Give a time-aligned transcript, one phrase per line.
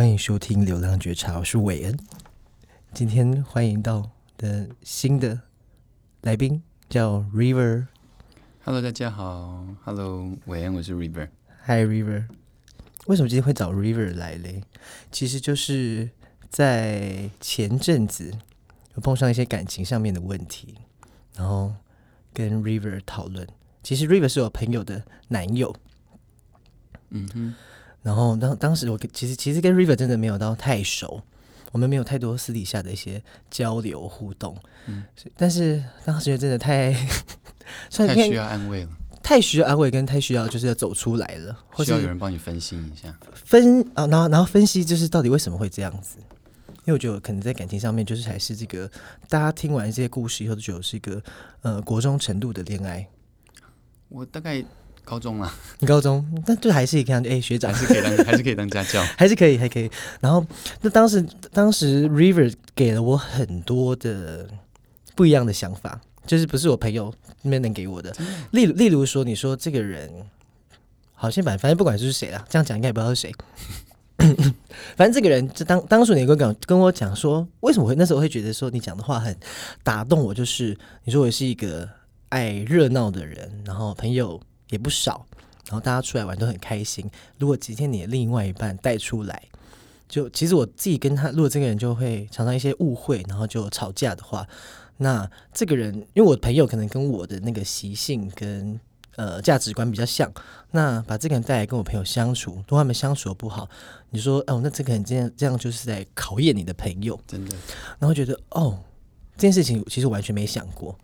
[0.00, 1.98] 欢迎收听《流浪觉察》，我是韦恩。
[2.94, 5.38] 今天欢迎到的新的
[6.22, 7.86] 来宾叫 River。
[8.64, 9.62] Hello，大家好。
[9.84, 11.28] Hello，韦恩，我是 River。
[11.66, 12.28] Hi River。
[13.08, 14.62] 为什么今天会找 River 来嘞？
[15.12, 16.08] 其实就是
[16.48, 18.32] 在前阵子
[18.94, 20.76] 有碰上一些感情上面的问题，
[21.34, 21.74] 然后
[22.32, 23.46] 跟 River 讨论。
[23.82, 25.76] 其实 River 是我朋友的男友。
[27.10, 27.54] 嗯哼。
[28.02, 31.22] 然后当当时我其实其实跟 River 真的没有到太熟，
[31.70, 34.56] 我们没有太多私底下的一些交流互动。
[34.86, 35.04] 嗯，
[35.36, 36.92] 但是当时真的太
[37.92, 38.90] 太需要安慰了，
[39.22, 46.16] 太需要安慰跟太需要就是要走出来了，或需要有人帮你分析一下分啊，然后然后分析就是到底为什么会这样子？
[46.68, 48.90] 因为我觉得可能在感情上面就是还是这个
[49.28, 51.22] 大家听完这些故事以后都觉得是一个
[51.60, 53.06] 呃国中程度的恋爱。
[54.08, 54.64] 我大概。
[55.10, 59.90] 高中啊，你高中，但就还是可以看，哎、欸，学长还是可以当，还是可以当家教， 还是可以，还可以。
[60.20, 60.46] 然后，
[60.82, 61.20] 那当时，
[61.52, 64.48] 当时 River 给了我很多的
[65.16, 67.12] 不一样的想法，就是不是我朋友
[67.42, 68.14] 那边能给我的。
[68.52, 70.08] 例，例如说，你说这个人，
[71.12, 73.34] 好像反反正不管是谁啦，这样讲应该也不知道是谁。
[74.96, 79.36] 反正这个人，就当当初你跟讲，跟我讲说，为什么会那时候会觉得说你讲的话很
[79.82, 81.88] 打动我，就是你说我是一个
[82.28, 84.40] 爱热闹的人，然后朋友。
[84.70, 85.26] 也不少，
[85.66, 87.08] 然后大家出来玩都很开心。
[87.38, 89.42] 如果今天你的另外一半带出来，
[90.08, 94.46] 就其实我自己跟他，如果这个人就会常常一些误会，然后就吵架的话，
[94.96, 98.80] 那这个人因为我的朋友可能跟我的那个习性跟
[99.16, 100.32] 呃价值观比较像，
[100.72, 103.68] 那把这个人带来跟我朋友相处，如果他们相处的不好，
[104.10, 107.56] 你说哦，那这个人这样这样就是在考验你的朋友，真的。
[107.98, 108.78] 然后觉得哦，
[109.36, 110.98] 这件事情其实完全没想过，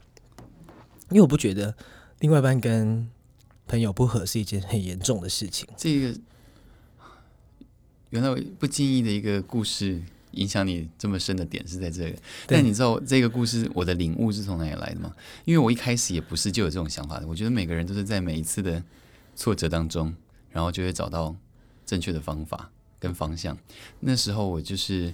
[1.11, 1.73] 因为我不觉得
[2.19, 3.09] 另外一半跟
[3.67, 5.67] 朋友不和是一件很严重的事情。
[5.77, 6.19] 这个
[8.11, 10.01] 原来不经意的一个故事
[10.33, 15.15] 影响你这么深的点是在这个，但你知道这个故事我的领悟是从哪里来的吗？
[15.45, 17.27] 因为我一开始也不是就有这种想法的。
[17.27, 18.83] 我觉得每个人都是在每一次的
[19.35, 20.15] 挫折当中，
[20.51, 21.35] 然后就会找到
[21.85, 23.57] 正确的方法跟方向。
[24.01, 25.13] 那时候我就是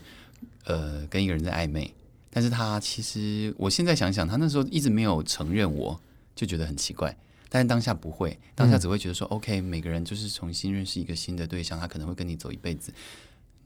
[0.64, 1.94] 呃跟一个人在暧昧，
[2.30, 6.00] 但是他其实我现在想想，他那时候一直没有承认我，我
[6.34, 7.16] 就觉得很奇怪。
[7.54, 12.90] 但是当下不会，当下只会觉得说、嗯、，OK，每个人就是重新认识一个新的对象，他可能会跟你走一辈子，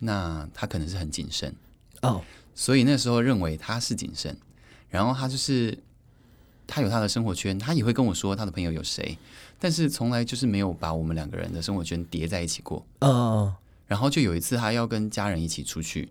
[0.00, 1.54] 那他可能是很谨慎
[2.02, 2.20] 哦，
[2.52, 4.36] 所以那时候认为他是谨慎，
[4.88, 5.78] 然后他就是
[6.66, 9.16] 他有他的生活圈，他也会跟我说他的朋友有谁，
[9.60, 13.54] 但是从来就是没有把我们两个人的生活圈叠在一起过哦。
[13.86, 16.08] 然后就有一次他要跟家人一起出去，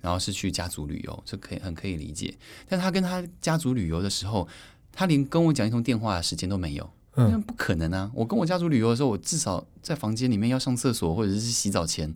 [0.00, 2.32] 然后是去家族旅游，这可以很可以理解。
[2.68, 4.46] 但他跟他家族旅游的时候，
[4.92, 6.88] 他连跟我讲一通电话的时间都没有。
[7.26, 8.10] 那不可能啊！
[8.14, 12.14] 我跟我家族旅游的时候，我至少在房间里面要上厕所或者是洗澡前，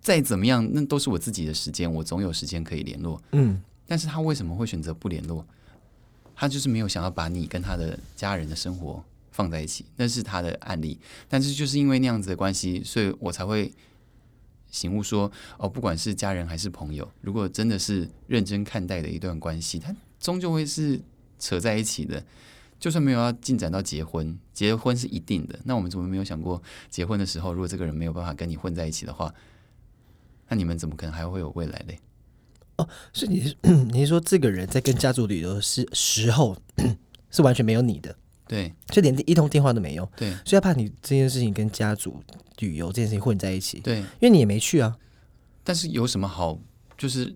[0.00, 3.20] 再怎么样，那都是我自己的时间，我总有时间可以联络。
[3.32, 5.44] 嗯，但是他为什么会选择不联络？
[6.34, 10.98] 他就是没有想要把你跟他的家人的生活放在一起，那是他的案例。
[11.28, 13.72] 但是就是因为那样子的关系，所以我才会
[14.70, 21.00] 醒悟说：哦，不管是家人还是朋友，如果真的是认真看待的一段关系，他终究会是
[21.38, 22.24] 扯在一起的。
[22.84, 25.58] 就算没有要进展到结婚，结婚是一定的。
[25.64, 29.32] 那我们怎么没有想过，结婚的时候，如果这个人没有办法跟你混在一起的话，
[30.48, 31.98] 那你们怎么可能还会有未来嘞？
[32.76, 33.56] 哦，所以你是
[33.90, 36.54] 你是说，这个人在跟家族旅游是时候
[37.32, 38.14] 是完全没有你的？
[38.46, 40.06] 对，就连一通电话都没有。
[40.14, 42.22] 对，所以他怕你这件事情跟家族
[42.58, 43.80] 旅游这件事情混在一起。
[43.80, 44.94] 对，因为你也没去啊。
[45.62, 46.60] 但是有什么好，
[46.98, 47.34] 就是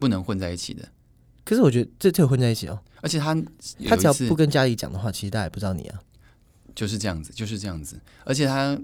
[0.00, 0.88] 不能混在一起的？
[1.48, 2.78] 可是我觉得这这个混在一起哦。
[3.00, 3.34] 而且他
[3.88, 5.98] 他只要不跟家里讲的话，其实大家也不知道你啊，
[6.74, 7.98] 就是这样子，就是这样子。
[8.24, 8.78] 而且他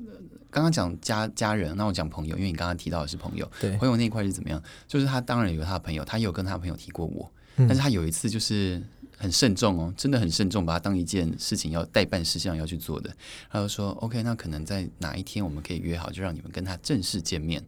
[0.51, 4.63] 刚刚讲家家人，那我讲朋友，因为你刚刚提到的是朋友，对朋友那一块是怎么样？
[4.89, 8.83] 就是他当然有他的朋友，他也有跟他朋友提过我，嗯、但是他有一次就是
[9.19, 13.15] 很慎重哦，真的很慎重，把它当一件事情要代办事项要去做的。
[13.51, 17.63] 他就说：“OK，那可能在哪一天我们可以约好，就让你们跟他正式见面。”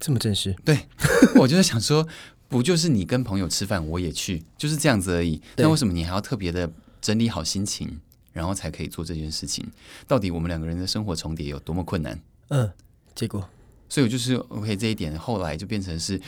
[0.00, 0.54] 这么正式？
[0.64, 0.86] 对，
[1.34, 2.08] 我就是想说。
[2.48, 5.40] 不就是你跟朋友吃饭，我也去，就是这样子而已。
[5.56, 8.00] 那为什么你还要特别的整理好心情，
[8.32, 9.66] 然后才可以做这件事情？
[10.06, 12.18] 到底我们两个人的生活重叠有多么困难？
[12.48, 12.70] 嗯，
[13.14, 13.46] 结果，
[13.88, 16.18] 所以我就是 OK 这一点，后来就变成是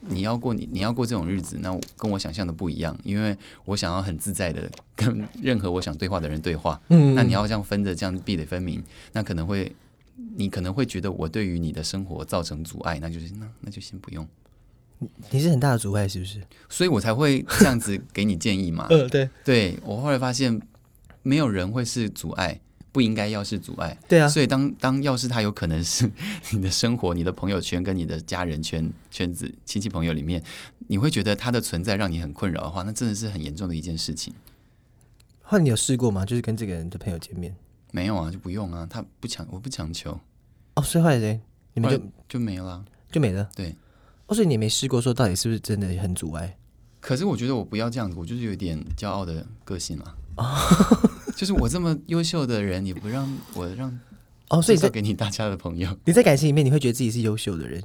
[0.00, 6.80] 你要过你你要过这种日子，那跟我想象的不一样，因为我想要很自在的跟任何我想对话的人对话。
[6.88, 8.82] 嗯，那你要这样分着，这样壁垒分明，
[9.12, 9.72] 那可能会
[10.36, 14.26] 你可能会觉得我对于你的生活造成阻碍，那就是那那就先不用。
[15.30, 16.42] 你是很大的阻碍，是不是？
[16.68, 18.86] 所以我才会这样子给你建议嘛。
[18.90, 20.60] 呃，对，对我后来发现，
[21.22, 22.60] 没有人会是阻碍，
[22.92, 23.96] 不不应该要是阻碍。
[24.08, 26.10] 对啊，所以当当要是他有可能是
[26.50, 30.42] 你的生活、你的朋友圈跟你的家人圈圈子、亲戚朋友里面，
[30.88, 34.34] 你会觉得他的存在让你很困扰的话，那真的是很严重的一件事情。
[35.42, 36.26] 后来你有试过吗？
[36.26, 37.54] 就是跟这个人的朋友见面？
[37.92, 40.18] 没有啊，就不用啊，他不强，我不强求。
[40.74, 41.40] 哦，所以后来呢，
[41.74, 43.48] 你们就就没了，就没了。
[43.54, 43.76] 对，
[44.28, 46.56] 哦，所以你没试过说到底是不是真的很阻碍？
[47.00, 50.16] 可是我觉得我不要这样子，我就是有点骄傲的个性了。
[51.36, 53.98] 就是我这么优秀的人，你不让我让
[54.50, 57.82] 哦，所以再给你大家的朋友，你在感情里面你会觉得自己是优秀的人，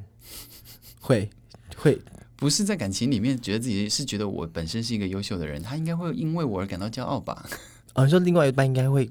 [1.00, 1.30] 会
[1.78, 2.00] 会
[2.36, 7.48] 不是在感情里面觉得自己是觉得我本身是一个优秀的人，他应该会因为我而感到骄傲吧？
[7.94, 9.10] 哦，你说另外一半应该会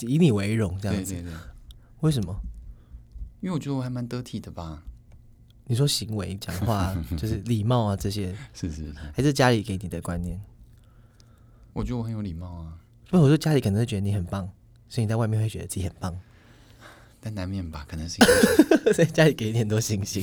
[0.00, 1.38] 以你为荣这样子，对对对，
[2.00, 2.34] 为什么？
[3.40, 4.82] 因为我觉得我还蛮得体的吧。
[5.66, 10.40] 你说行为、讲话 就是礼貌啊，这些是是是，还是家里给你的观念？
[11.72, 12.78] 我觉得我很有礼貌啊。
[13.10, 14.50] 所以我说家里可能会觉得你很棒，
[14.88, 16.18] 所以你在外面会觉得自己很棒。
[17.20, 18.18] 但难免吧，可能是
[18.92, 20.22] 所以家里给你很多信心。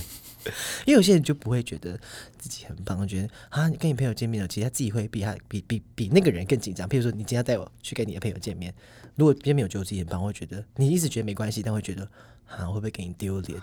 [0.86, 2.00] 因为有些人就不会觉得
[2.38, 6.88] 自己很棒，觉得啊，你跟你朋友见面了，其实他自己会比他比比比那个人更紧张。
[6.88, 8.74] 譬如说，你今天带我去跟你的朋友见面，
[9.16, 12.08] 如果别人没有觉得自己很棒，会觉得你一直觉得没关系，但会觉得
[12.48, 13.60] 啊，会不会给你丢脸？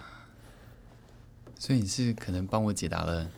[1.58, 3.28] 所以你是可能帮我解答了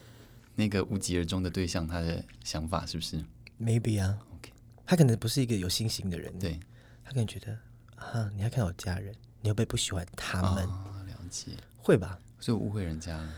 [0.54, 3.16] 那个无疾而终的对象他的想法，是不是
[3.60, 4.52] ？Maybe 啊，OK，
[4.84, 6.60] 他可能不是一个有信心的人，对，
[7.02, 7.58] 他可能觉得
[7.96, 10.64] 啊，你要看我家人，你会不会不喜欢他们？
[10.66, 12.18] 哦，了解，会吧？
[12.38, 13.32] 所以我误会人家了，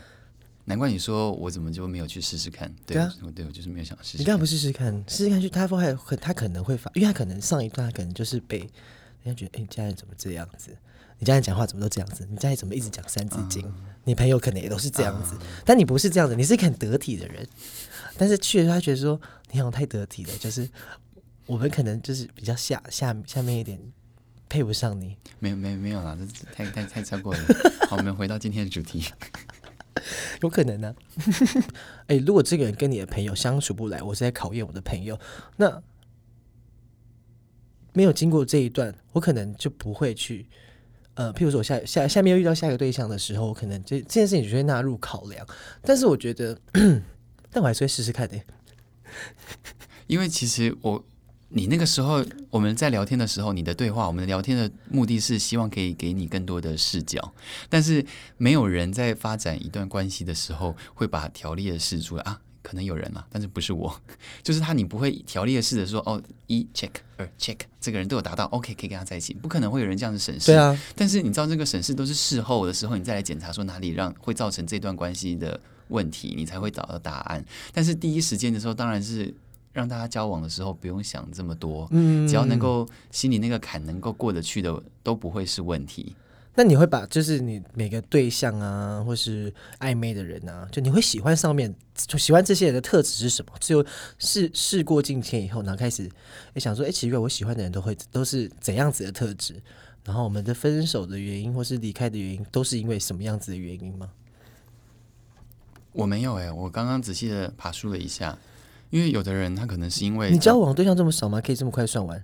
[0.65, 2.73] 难怪你说我怎么就没有去试试看？
[2.85, 4.17] 对，对啊，对我就是没有想试试。
[4.17, 8.59] 你干嘛不试试看，试试看去，他说还他可能会发，因为他可能上一段他可能就是被
[9.23, 10.77] 人家觉得，哎，你家人怎么这样子？
[11.23, 12.27] 你家人讲话怎么都这样子？
[12.29, 13.65] 你家里怎么一直讲三字经？
[13.65, 13.73] 嗯、
[14.03, 17.47] 你朋友可能也都是这样子，嗯、但你不是这样子，你是一个很得体的人。
[18.17, 19.17] 但是去了他觉得说
[19.51, 20.69] 你好像太得体了，就是
[21.45, 23.79] 我们可能就是比较下下下面一点
[24.49, 25.15] 配不上你。
[25.39, 27.39] 没有没有没有啦，这太太太超过了。
[27.87, 29.05] 好，我们回到今天的主题。
[30.43, 31.23] 有可能呢、啊？
[32.11, 35.17] 哎、欸，如果这个人跟你的朋友相处不来，我是在考验我的朋友。
[35.55, 35.81] 那
[37.93, 40.49] 没有经过这一段，我可能就不会去。
[41.15, 45.45] 呃，譬如说我下下下面又遇到下一个对象的时候，我可能这这件事情就会纳入考量。
[45.81, 46.59] 但是我觉得，
[47.51, 48.39] 但我还是会试试看的。
[50.07, 51.03] 因为其实我，
[51.49, 57.33] 你那个时候我们在聊天的时候，你的对话，我们聊天的目的是希望可以给你更多的视角。
[57.69, 58.03] 但是
[58.37, 62.41] 没有人在发展一段关系的时候会把条列式出来啊。
[62.73, 63.95] 可能有人嘛，但是不是我，
[64.41, 70.47] 就是他，你不会条列式的说哦，一 check 二 check，这个人都有达到，OK，可以跟他在一起，不可能会有人这样子审视。
[70.47, 75.59] 对啊，但是你知道这个审视都是事后的时候，你再来检查说哪里让会造成这段关系的
[75.89, 77.45] 问题，你才会找到答案。
[77.71, 79.31] 但是第一时间的时候，当然是
[79.71, 86.15] 让大家交往的时候不用想这么多，嗯，只要能够心里那个坎能够过得去的，都不会是问题。
[86.55, 93.51] 那你会把就是你每个对象啊，或是暧昧的人啊，就你会喜欢上面就喜欢这些人的特质是什么？
[93.59, 93.83] 只有
[94.19, 96.07] 事事过境迁以后，然后开始
[96.53, 99.59] 也想说，哎，奇怪，我喜欢的人都会都是怎样子的特质？
[100.05, 104.11] 然后我们的分手的原因或是离开的原因，都是因为什么样子的原因吗？
[105.93, 108.37] 我没有哎、欸，我刚刚仔细的爬梳了一下，
[108.91, 111.41] 因为有的人他可能是因为你交往对象这么少吗？
[111.41, 112.23] 可以这么快算完？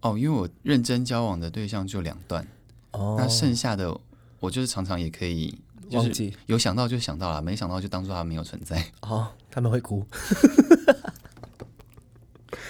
[0.00, 2.44] 哦，因为我认真交往的对象就两段。
[2.92, 3.94] 哦，那剩下的
[4.40, 5.58] 我就是常常也可以
[5.92, 8.84] 忘记，有想到就想到了，没想到就当做他没有存在。
[9.00, 10.04] 哦，他们会哭，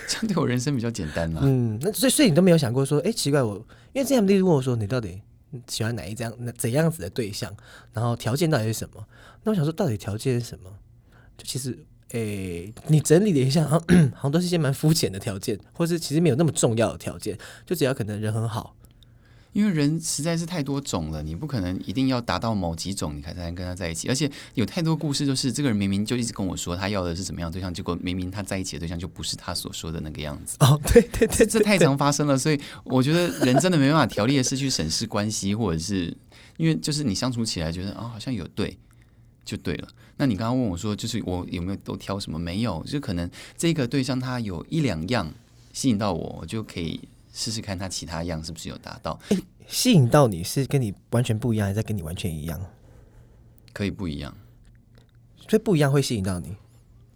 [0.08, 1.40] 这样对我人生比较简单嘛。
[1.44, 3.56] 嗯，那所以所以你都没有想过说，哎，奇怪，我
[3.92, 5.20] 因为之前他们一直问我说，你到底
[5.68, 7.54] 喜欢哪一张、那怎样子的对象，
[7.92, 9.04] 然后条件到底是什么？
[9.44, 10.70] 那我想说，到底条件是什么？
[11.36, 11.78] 就其实，
[12.10, 18.74] 哎，你整理了一下，好 像好像都是一些蛮肤浅的条件，或是其实没有那么重要的条件，就只要可能人很好。
[19.52, 24.08] 因为人实在是太多种了，你不可能一定要达到某几种，你才能跟他在一起。
[24.08, 30.56] 而且有太多故事，就是这个人明明就一直跟我说他要的是怎么样对象，结果明明他在一起的对象就不是他所说的那个样子。
[30.64, 32.38] 哦，对对对，这太常发生了。
[32.38, 36.16] 所以我觉得人真的没办法条列式去审视关系，或者是
[36.56, 38.78] 因为就是你相处起来觉得啊、哦，好像有对
[39.44, 39.88] 就对了。
[40.16, 42.38] 那你刚刚问我说，就是我有没有都挑什么？
[42.38, 45.30] 没有，就可能这个对象他有一两样
[45.74, 47.00] 吸引到我，我就可以。
[47.32, 49.18] 试试看他其他样是不是有达到？
[49.30, 52.60] 诶，吸引到你是跟你完全不一样，还是跟你完全一样？
[53.72, 54.36] 可以不一样，
[55.48, 56.54] 所以不一样会吸引到你。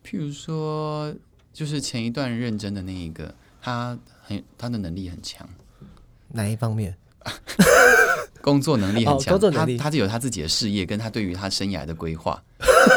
[0.02, 1.14] 譬如说，
[1.52, 5.46] 就是前一段认真的那一个，他很他的能力很强，
[6.28, 6.96] 哪一方面？
[8.40, 12.42] 工作能力很强，他他就有他自己的事业，跟他对于他生涯的规划。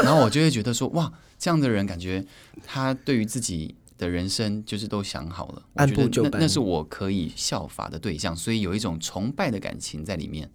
[0.02, 2.24] 然后我就会觉得说，哇，这样的人感觉
[2.64, 3.74] 他对于自己。
[4.00, 10.50] 的人生就是都想好了，按部就班，那那是我可以效法的对象，所以有一种崇拜的感情在里面。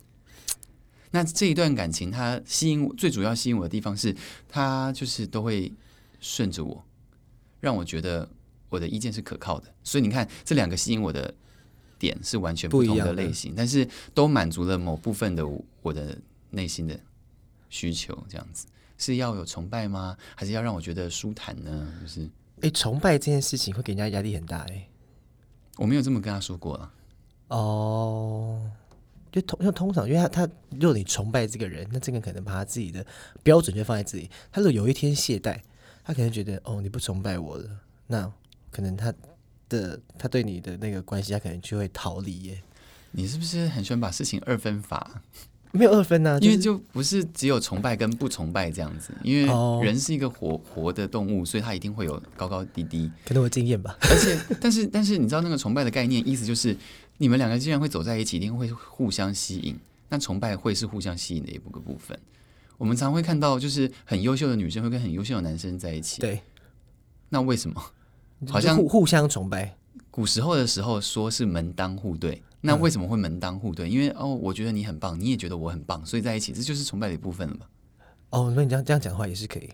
[1.12, 4.14] 那这一段感情，它吸引我，最主要吸引我的地方是，
[4.50, 5.72] 它就是都会
[6.20, 6.84] 顺着我，
[7.62, 8.28] 让我觉得
[8.68, 9.72] 我的意见是可靠的。
[9.84, 11.34] 所以你看，这两个吸引我的
[12.00, 15.48] 点是完全不同的类型，但是都满足了某部分的
[15.82, 16.18] 我的
[16.50, 17.00] 内心的
[17.70, 18.18] 需求。
[18.28, 18.66] 这样子
[18.98, 20.18] 是要有崇拜吗？
[20.36, 21.94] 还是要让我觉得舒坦呢？
[22.02, 22.30] 就是，
[22.66, 24.88] 哎，崇拜这件事情会给人家压力很大哎。
[25.78, 26.92] 我没有这么跟他说过了。
[27.50, 28.72] 哦。
[29.32, 33.06] 就通，就通常，因为他他，如果你崇拜这个人，那这个可能把他自己的
[33.44, 34.30] 标准就放在这里。
[34.50, 35.60] 他如果有一天懈怠，
[36.06, 37.70] 他可能觉得哦，你不崇拜我了，
[38.08, 38.32] 那
[38.72, 39.14] 可能他
[39.68, 42.64] 的他对你的那个关系，他可能就会逃离耶。
[43.12, 45.22] 你是不是很喜欢把事情二分法？
[45.76, 49.14] 没有二分呐、啊，就是、因为就不是只有崇拜跟不崇拜这样子。
[49.24, 53.12] 因为人是一个活活的动物，所以他一定会有高高低低。
[53.26, 53.98] 可能我经验吧。
[54.02, 56.76] 而且，但是但是，你知道那个崇拜的概念，意思就是。
[57.18, 59.74] 你们两个既然会走在一起，一定会互相吸引。
[60.10, 62.20] 那崇拜会是互相吸引的一个部分。
[62.78, 66.20] 我们常会看到，就是很优秀的女生会跟很优秀的男生在一起。
[66.20, 66.42] 对。
[67.30, 67.82] 那为什么？
[68.50, 69.78] 好像互互相崇拜。
[70.12, 72.44] 古时候的时候说是门当户对。
[72.66, 73.88] 那为什么会门当户对？
[73.88, 77.70] 嗯、因为哦，我觉得你很棒，你也觉得我很棒，所以在一起，这就是崇拜的一部分了吧？
[78.32, 79.70] 哦，那你这样这样讲的话也是可以。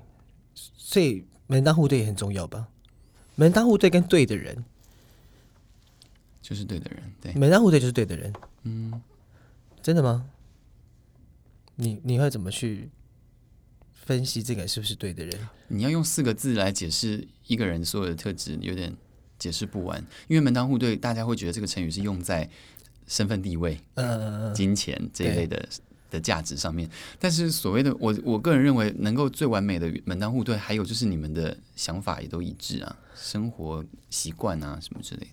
[0.54, 2.68] 所以门当户对也很重要吧？
[3.36, 4.64] 门当户对跟对的人。
[6.42, 8.34] 就是对的人，对，门当户对就是对的人，
[8.64, 9.02] 嗯，
[9.82, 10.26] 真的吗？
[11.76, 12.90] 你你会怎么去
[13.94, 15.40] 分析这个是不是对的人？
[15.70, 18.94] 你要用四个字来解释一个人所有的特质，有点
[19.40, 20.06] 解释不完。
[20.28, 22.50] 因为门当户对，大家会觉得这个成语是用在
[23.08, 25.68] 身份地位、呃、金钱这一类的
[26.10, 26.90] 的价值上面。
[27.20, 35.28] 但是所谓的我，我个人认为能够最完美的门当户对，还有就是你们的想法也都一致啊，生活习惯啊什么之类的。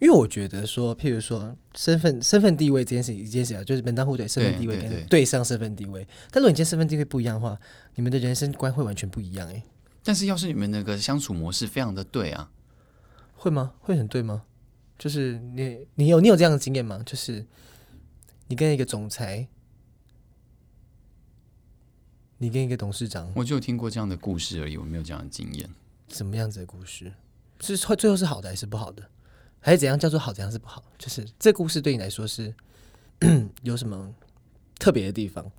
[0.00, 6.06] 因为我觉得说，譬如说身份身份地位这件事情，一件事啊，就是门当户对，身份地位跟对上身份地位。
[6.30, 7.58] 但如果你今天身份地位不一样的话，
[7.94, 9.62] 你们的人生观会完全不一样哎。
[10.02, 12.50] 但是要是你们那个相处模式非常的对啊，
[13.34, 13.72] 会吗？
[13.80, 14.42] 会很对吗？
[14.98, 17.02] 就是你你有你有这样的经验吗？
[17.04, 17.44] 就是
[18.48, 19.48] 你跟一个总裁，
[22.38, 25.68] 你跟一个董事长，我就听过这样的故事而已，我没有这样的经验。
[26.08, 27.12] 什么样子的故事？
[27.60, 29.02] 是最后是好的还是不好的？
[29.60, 30.84] 还是怎样叫做好，怎样是不好？
[30.98, 32.54] 就是这故事对你来说是
[33.62, 34.14] 有什么
[34.78, 35.50] 特别的地方？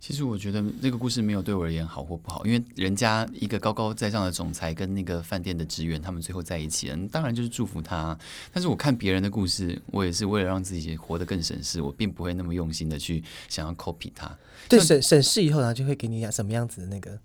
[0.00, 8.18] 其实我觉得那个故事没有对我而言好或不好，因为人家一个高高在上的总裁跟那个饭店的职员，他们最后在一起了，当然就是祝福他。
[8.50, 14.34] 但是我看别人的故事，我也是为了让自己活得更省事，我并不会那么用心的去想要 copy 他。
[14.70, 17.18] 对，省省事以后他，就会给你什么样子的那个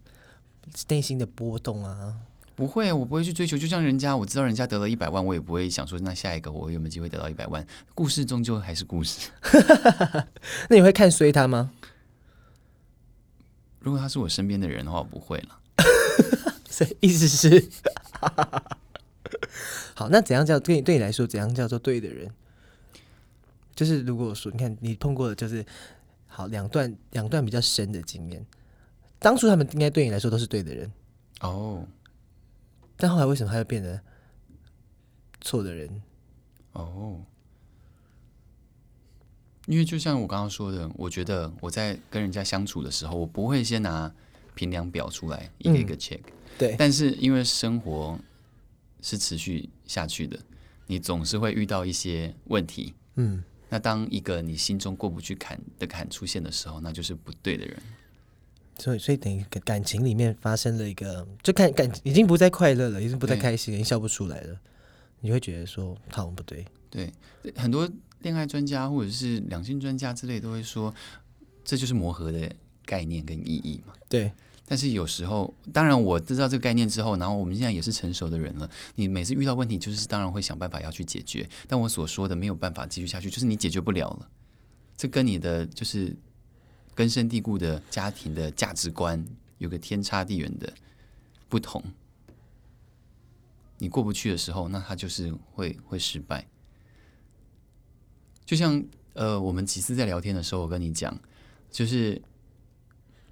[0.90, 2.14] 内心的波动啊。
[2.58, 3.58] 不会，我不会去追求。
[3.58, 7.66] 就像人家，我知道人家得了一百万，我也不会想说，那下一个我有没有机会得到一百万？
[7.94, 9.30] 故事终究还是故事。
[10.70, 11.72] 那你会看衰他吗？
[13.86, 15.60] 如果他是我身边的人的话，我不会了。
[16.68, 17.70] 所以意思是，
[19.94, 22.34] 好，那怎样叫对对你来说，怎样叫做对的人？
[23.76, 25.64] 就是如果说，你看你碰过的，就是
[26.26, 28.44] 好两段两段比较深的经验，
[29.20, 30.92] 当初他们应该对你来说都是对的人
[31.42, 31.86] 哦。
[32.98, 34.02] 但后来为什么他又变得
[35.42, 36.02] 错的人？
[36.72, 37.22] 哦，
[39.68, 44.14] 因为就像我刚刚说的，我觉得我在跟人家相处的时候，我不会先拿
[44.54, 46.34] 评量表出来一个一个 check，嗯。
[46.58, 48.18] 对，但是因为生活
[49.02, 50.40] 是持续下去的，
[50.88, 52.94] 你总是会遇到一些问题。
[53.16, 57.78] 嗯，那当一个你心中过不去坎的坎出现的时候，那就是不对的人。
[58.78, 64.60] 所以，所以等于感情里面发生了一个，就看感已经不再快乐了，已经不再开心，已经笑不出来了。
[65.22, 66.66] 你会觉得说好像不对。
[66.90, 67.12] 对，
[67.56, 70.94] 很多恋爱专家或者是两性专家之类都会说，
[71.64, 72.52] 这就是磨合的
[72.86, 73.94] 概念跟意义嘛。
[74.10, 74.32] 对。
[74.68, 78.70] 但是有时候，当然我知道这个概念之后，然后我们现在也是成熟的人了。
[78.96, 81.48] 你每次遇到问题，就是当然会想办法要去解决。
[81.68, 84.30] 但我所说的没有办法继续下去，就是你解决不了了。
[84.98, 86.16] 这跟你的就是。
[86.96, 89.22] 根深蒂固的家庭的价值观
[89.58, 90.74] 有个天差地远的
[91.50, 91.84] 不同，
[93.80, 96.48] 你过不去的时候，那他就是会会失败。
[98.46, 98.84] 就像
[99.14, 101.18] 呃，我们几次在聊天的时候，我跟你讲，
[101.72, 102.22] 就是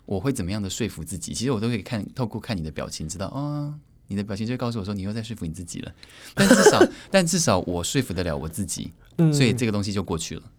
[0.05, 5.93] 我会怎么样的说服自己，其实我都可以看透过看你的表情，知道啊、哦，你的表情就会告诉我说你又在说服你自己了。
[6.33, 8.91] 但至少， 但至少我说服得了我自己，
[9.31, 10.51] 所以这个东西就过去了。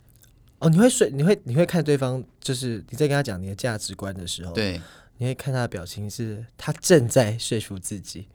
[0.60, 4.80] 哦，你会说，你会你会看对方，就是你在跟他讲你的价值观的时候，对，
[5.18, 8.28] 你会看他的表情，是他正在说服自己，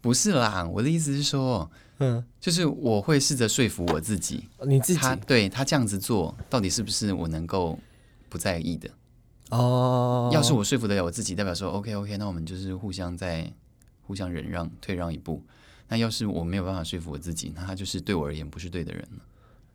[0.00, 7.78] 不是啦，我的意思是说，嗯，就是我会试着说服我自己，你自己他对他这样子做，到底是不是我能够
[8.28, 8.90] 不在意的？
[9.50, 13.52] 哦，要是我说服得了我自己，代表说 OK OK，那我们就是互相在
[14.02, 15.42] 互相忍让、退让一步。
[15.86, 19.24] 那要是我没有办法说服我自己，那他就是对我而言不是对的人了。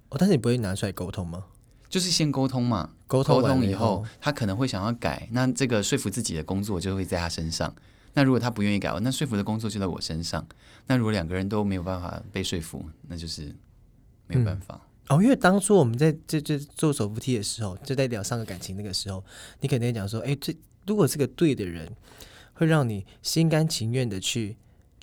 [0.10, 1.46] 哦，但是你不会拿出来沟通吗？
[1.88, 7.74] 就是先沟通嘛，沟通沟通以后，他可能会想要改，那这个说服自己的工作就会在他身上。
[8.14, 10.46] 那如果他不愿意改，那说服的工作就在我身上。
[10.88, 13.56] 那如果两个人都没有办法被说服，那就是
[14.28, 14.82] 没有办法。
[15.10, 19.24] 嗯、哦，因为当初我们在这这做手扶梯的时候，就在聊上个感情那个时候，
[19.62, 20.56] 你肯定讲说，哎，这
[20.88, 21.88] 如果是个对的人，
[22.54, 24.58] 会让你心甘情愿的去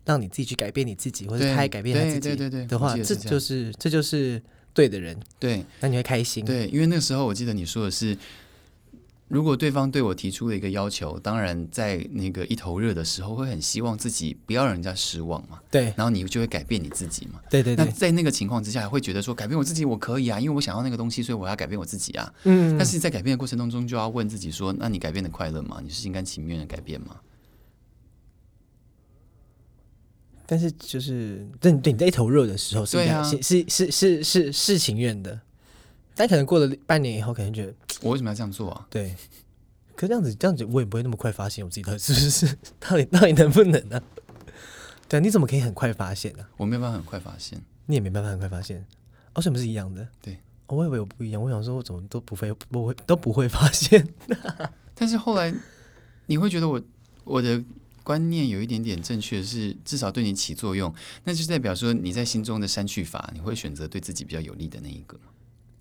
[0.04, 4.42] 让你自己去改变你自己，或者他也改变他自己对对对对的话，这就是这就是
[4.74, 5.16] 对的人。
[5.38, 6.44] 对，那你会开心。
[6.44, 8.16] 对，因为那个时候我记得你说的是。
[9.28, 15.58] 如果对方对我提出了一个要求，当然在那个一头热的时候，会很希望自己不要让人家失望嘛。
[15.68, 17.40] 对，然后你就会改变你自己嘛。
[17.50, 17.84] 对对对。
[17.84, 22.32] 那在那个情况之下，会觉得说改变我自己我可以啊，因为我想要那个东西，所以我要改变我自己啊。
[22.44, 22.78] 嗯。
[22.78, 25.80] 但是在改变的过程当中，就要问自己说：那你改变的快乐吗？
[25.82, 27.16] 你是心甘情愿的改变吗？
[30.48, 35.40] 但是就是，对对，你在一头热的时候是，对啊，是是是是是是情愿的。
[36.16, 38.86] 但可能过了半年以后，可能觉得我为什么要这样做啊？
[38.90, 39.14] 对，
[39.94, 44.02] 可这样子这样子，我也不会那么快发现我自己到底是不是 到底到底能不能呢、啊？
[45.08, 46.48] 对，你怎么可以很快发现呢、啊？
[46.56, 48.84] 我没有办法很快发现，你也没办法很快发现，
[49.34, 50.08] 而且我们是一样的？
[50.22, 50.34] 对，
[50.68, 54.08] 哦、我以为我不一样，我想说我怎么都不会不会都不会发现。
[54.94, 55.54] 但是后来
[56.24, 56.80] 你会觉得我
[57.24, 57.62] 我的
[58.02, 60.92] 观念有一点点正确，是至少对你起作用，
[61.24, 65.18] 那就代表说你在心中的删去法，你会选择对自己比较有利的那一个。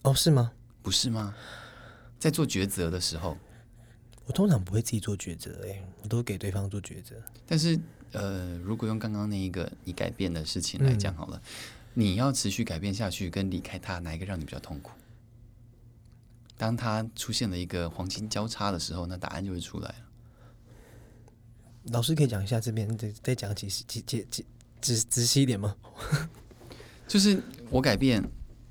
[0.06, 0.52] 哦，是吗？
[0.84, 1.34] 不是吗？
[2.20, 3.36] 在做抉择的时候，
[4.26, 7.16] 我通常不会自己做抉择，哎，我都给对方做抉择。
[7.48, 7.80] 但是，
[8.12, 11.52] 呃，如果用刚刚那一个你改变的事情来讲好了，嗯，
[11.96, 14.92] 你要持续改变下去，跟离开他，哪一个让你比较痛苦？
[16.56, 19.96] 当他出现了一个黄金交叉的时候，那答案就会出来了。
[21.86, 24.46] 老师可以讲一下这边再再讲几几几几
[24.82, 25.76] 仔仔细一点吗？
[27.08, 27.42] 就是
[27.72, 28.24] 我改变。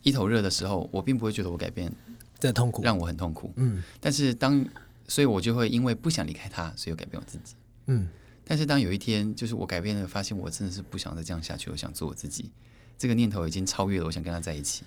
[0.04, 1.92] 一头热的时候，我并不会觉得我改变
[2.38, 3.52] 的痛苦，让我很痛苦。
[3.56, 4.64] 嗯，但是当，
[5.08, 7.56] 所以我就会因为不想离开他，所以我改变我自己。
[7.86, 8.08] 嗯，
[8.44, 12.52] 但是当有一天，就是我改变了，发现我真的是不想再这样下去，我想做我自己，
[12.98, 14.84] 这个念头已经超越了我想跟他在一起。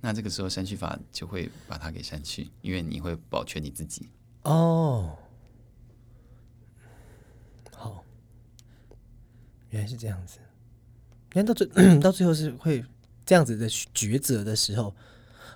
[0.00, 4.08] 那这个时候删去法就会把它给删去，因为你会保全你自己。
[4.44, 5.18] 哦，
[7.74, 8.04] 好，
[9.70, 10.38] 原来是这样子。
[11.34, 11.66] 原来到最
[11.98, 12.84] 到最后是会。
[13.24, 14.94] 这样子的抉择的时候，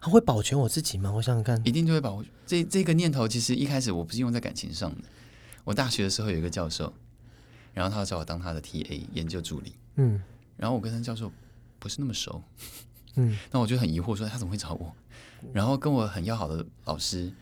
[0.01, 1.11] 他会保全我自己吗？
[1.13, 2.23] 我想想看，一定就会保。
[2.47, 4.99] 这这个念头其实一开始我不是用在感情上的。
[5.65, 6.93] 我大学的时候有一个教授，
[7.75, 9.75] 然后他找我当他的 TA 研究助理。
[9.97, 10.23] 嗯，
[10.57, 11.33] 然后我跟他教授
[11.79, 12.43] 不是那么熟。
[13.17, 14.95] 嗯， 那我就很疑惑，说他怎么会找我？
[15.53, 17.33] 然后跟我很要好的老师，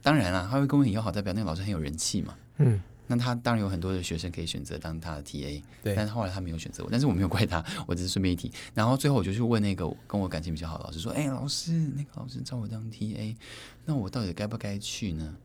[0.00, 2.34] 当然啦，他会跟我很要好，代表那个老师很有人气嘛。
[2.56, 2.80] 嗯。
[3.06, 8.50] 那他当然有很多的学生可以选择当他的 TA，对，但是后来他没有选择我，但是我没有怪他， 我只是顺便一提。
[8.72, 13.36] 然后最后我就去问那个跟我感情比较好的老师说：“哎、欸，老师，那个老师找我当 TA，
[13.84, 15.36] 那我到底该不该去呢？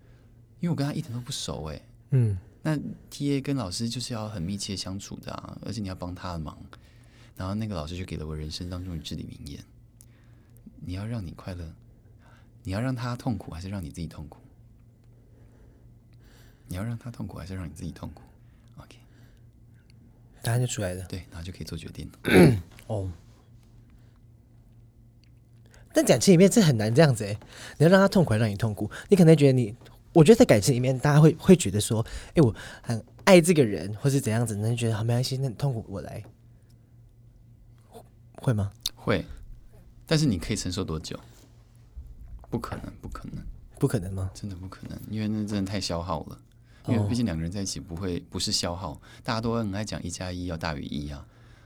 [0.61, 2.77] 因为我跟他一点都不熟，哎，嗯，那
[3.11, 6.57] TA 跟老师就是要很密切相处的啊，而且你要帮他的忙。
[7.35, 9.63] 然后那个老师就给了我人生当中的至理名言：
[10.79, 11.73] 你要让你快乐，
[12.63, 14.39] 你要让他痛苦，还是让你自己痛苦？”
[16.69, 18.21] 你要让他痛苦，还是让你自己痛苦
[18.77, 18.95] ？OK，
[20.43, 21.03] 答案就出来了。
[21.09, 22.61] 对，然后就可以做决定了。
[22.87, 23.11] 哦，
[25.91, 27.35] 但感情里面这很难这样子哎，
[27.79, 28.89] 你要让他痛苦，让你痛苦？
[29.09, 29.75] 你可能觉得你，
[30.13, 32.05] 我觉得在感情里面，大家会会觉得说，
[32.35, 36.23] 哎，我很爱这个人，或是怎样子，那觉得好没关系，那你痛苦我来，
[38.35, 38.71] 会吗？
[38.95, 39.25] 会，
[40.05, 41.19] 但是你可以承受多久？
[42.51, 43.43] 不可能，不可能，
[43.79, 44.29] 不可能吗？
[44.35, 46.39] 真的不可能，因为那真的太消耗了。
[46.87, 51.25] 因为毕竟两个人在一起不会不是消耗，大家都很爱讲一加一要大于一啊。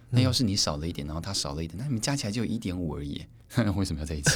[0.09, 3.25] 那要是你少了一点，然后他少了一点，那你们加起来就有一点五而已。
[3.75, 4.31] 为什么要在一起？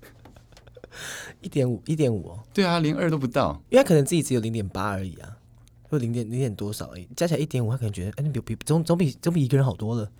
[1.40, 2.42] 一点五，一点五哦。
[2.54, 5.36] 对啊，连二都不到，因为他可能自己只有零点八而已啊，
[5.82, 10.10] 或零点零点多少而已，加起来一点五，他可能觉得哎，你比比总总比总比一个人好多了。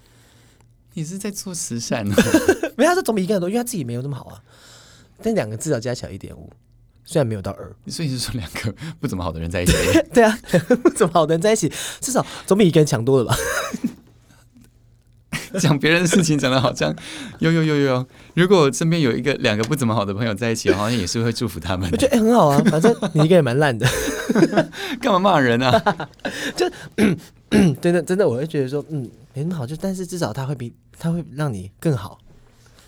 [0.95, 2.15] 你是在做慈善呢？
[2.77, 4.43] 没有，他说总比一个人多，因为他自己没有那么好啊。
[5.23, 6.51] 但两个至少加起来一点五。
[7.05, 9.73] 虽然没有到二，所以是说两个不怎么好的人在一起。
[10.15, 10.39] 对啊，
[10.83, 13.37] 不怎么好的人在一起，至少总比一个人强多了吧？
[15.61, 16.95] 讲别人的事情讲的好像
[17.41, 18.07] 有有有有。
[18.35, 21.91] 如果我身边有一个两个不怎么好的朋友在一起，好像也是会祝福他们。
[21.93, 23.87] 我觉得、欸、很好啊，反正你一个人蛮烂的，
[25.01, 26.09] 干嘛骂人啊？
[26.57, 26.67] 就
[27.83, 32.19] 真的真的，我会觉得说，嗯，没那么好，就但是至少他会比他会让你更好，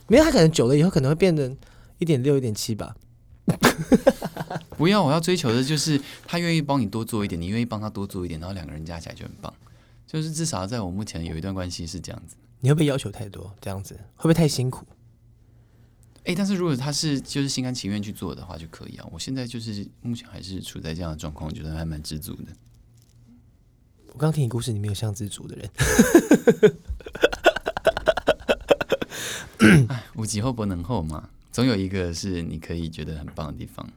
[0.07, 1.55] 没有他可能久了以后可能会变成
[1.99, 2.95] 一点六、一点七吧。
[4.77, 9.53] 不要，我要追求的就是他愿意帮你多做一点，你愿意帮他多做一点，然后两个人加起来就很棒。
[10.07, 12.37] 就是至少在我目前有一段关系是这样子。
[12.61, 13.55] 你会不会要求太多？
[13.61, 14.87] 这样子会不会太辛苦？
[16.21, 19.07] 哎、欸，但是如果他是就是心甘情愿去做的话，就可以啊。
[19.13, 22.45] 我现在就是目前还是处在这样的状况，我觉得还蛮知足的。
[24.13, 25.71] 我刚听你故事，你没有像知足的人。
[29.89, 33.89] 哎，无极厚不能厚嘛，总有一个是你可以觉得很棒的地方。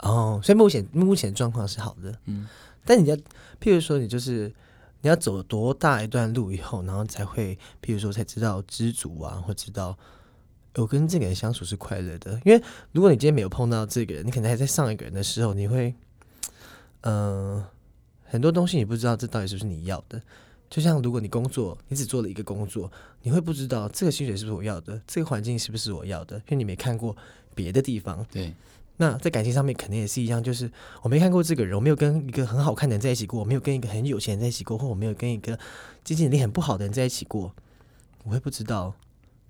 [0.00, 2.18] 哦，所以目前目前状况是好的。
[2.24, 2.48] 嗯，
[2.84, 3.14] 但你要，
[3.60, 4.52] 譬如说，你就是
[5.00, 9.96] 你要走多大一段路以后，然后才会，譬如说才知道知足啊，或知道
[10.74, 12.32] 我跟这个人相处是快乐的。
[12.44, 15.94] 因为如果你今天没有碰到这个人，你可能还在上一个人的时候，你会，
[17.02, 17.66] 嗯、呃。
[18.24, 20.22] 很多东西你不知道这到底是不是你要的，
[20.70, 22.90] 就像如果你工作，你只做了一个工作，
[23.22, 27.14] 你会不知道这个薪水是不是我要的，这个环境是不是我要的，因为你没看过
[27.56, 28.24] 别的地方。
[28.30, 28.54] 对，
[28.96, 30.70] 那在感情上面肯定也是一样，就是
[31.02, 35.58] 我没看过这个人，我没有跟一个很好看的人在一起过，我没有跟一个很有钱人在一起过，或我没有跟一个
[36.04, 37.52] 经济能力很不好的人在一起过，
[38.22, 38.94] 我会不知道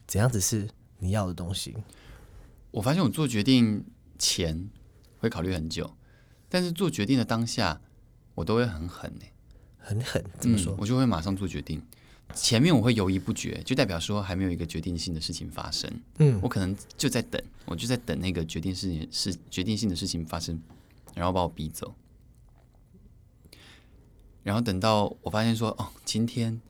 [0.06, 0.66] 怎样子是
[1.00, 1.76] 你要的东西。
[2.70, 3.84] 我发现我做决定
[4.18, 4.70] 前
[5.18, 5.94] 会考虑很久，
[6.48, 7.82] 但是做决定的当下。
[8.36, 9.32] 我都会很狠呢、欸，
[9.80, 10.76] 很狠，怎么说、嗯？
[10.78, 11.82] 我就会马上做决定。
[12.32, 15.90] 前面我会犹豫不决，就代表说还没有一个决定性的事情发生。
[16.18, 20.62] 嗯，我可能就在等，我就在等那个决定事情是决定性的事情发生，
[21.16, 21.92] 然后把我逼走。
[24.44, 26.60] 然后等到我发现说，哦，今天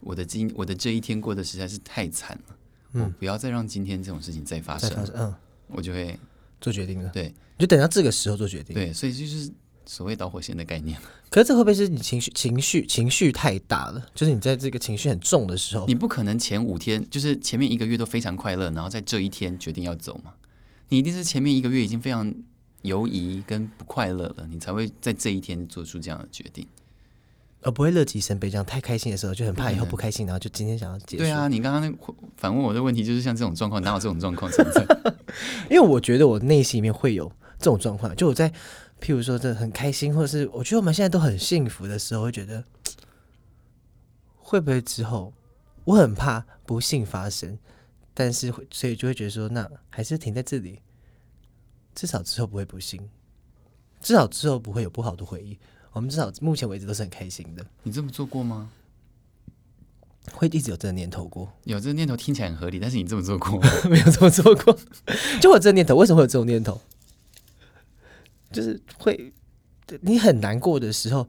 [0.00, 2.56] 我的今我的这一天过得实在是太惨了，
[2.92, 4.90] 嗯、我不要再让今天这种事情再发生。
[5.14, 5.34] 嗯，
[5.66, 6.18] 我就会
[6.62, 7.10] 做决定了。
[7.10, 7.28] 对，
[7.58, 8.72] 你就等到这个时候做决定。
[8.72, 9.52] 对，所以就是。
[9.90, 10.96] 所谓导火线的概念，
[11.28, 14.00] 可是这会不会是你情绪情绪情绪太大了？
[14.14, 20.32] 就是你在这个情绪很重的时候，你不可能前五天就是前面一个月都非常快乐，然后在这一天决定要走嘛？
[20.90, 22.32] 你一定是前面一个月已经非常
[22.82, 26.64] 犹疑跟不快乐了，你才会在这一天做出这样的决定，
[27.62, 28.48] 而不会乐极生悲。
[28.48, 31.24] 这样太开心的时候就很怕以后不开心，然后就今天想要结束。
[31.24, 31.98] 对啊，你刚刚那
[32.36, 34.86] 反问我的问题就是像这种状况，哪有这种状况存在？
[35.68, 37.26] 因为我觉得我内心里面会有
[37.58, 38.52] 这种状况，就我在。
[39.00, 42.62] 譬如说，这很开心，或者是我觉得我们现在都很幸福的时候，会觉得
[44.38, 45.32] 会不会之后
[45.84, 47.58] 我很怕不幸发生，
[48.12, 50.80] 但是会所以就会觉得说，那还是停在这里，
[51.94, 53.08] 至少之后不会不幸，
[54.00, 55.58] 至少之后不会有不好的回忆。
[55.92, 57.66] 我们至少目前为止都是很开心的。
[57.82, 58.70] 你这么做过吗？
[60.32, 61.50] 会一直有这个念头过？
[61.64, 63.58] 有这个念头听起来很合理，但是你这么做过
[63.90, 64.78] 没有这么做过？
[65.40, 66.80] 就我这个念头，为什么会有这种念头？
[68.52, 69.32] 就是会，
[70.00, 71.28] 你很难过的时候，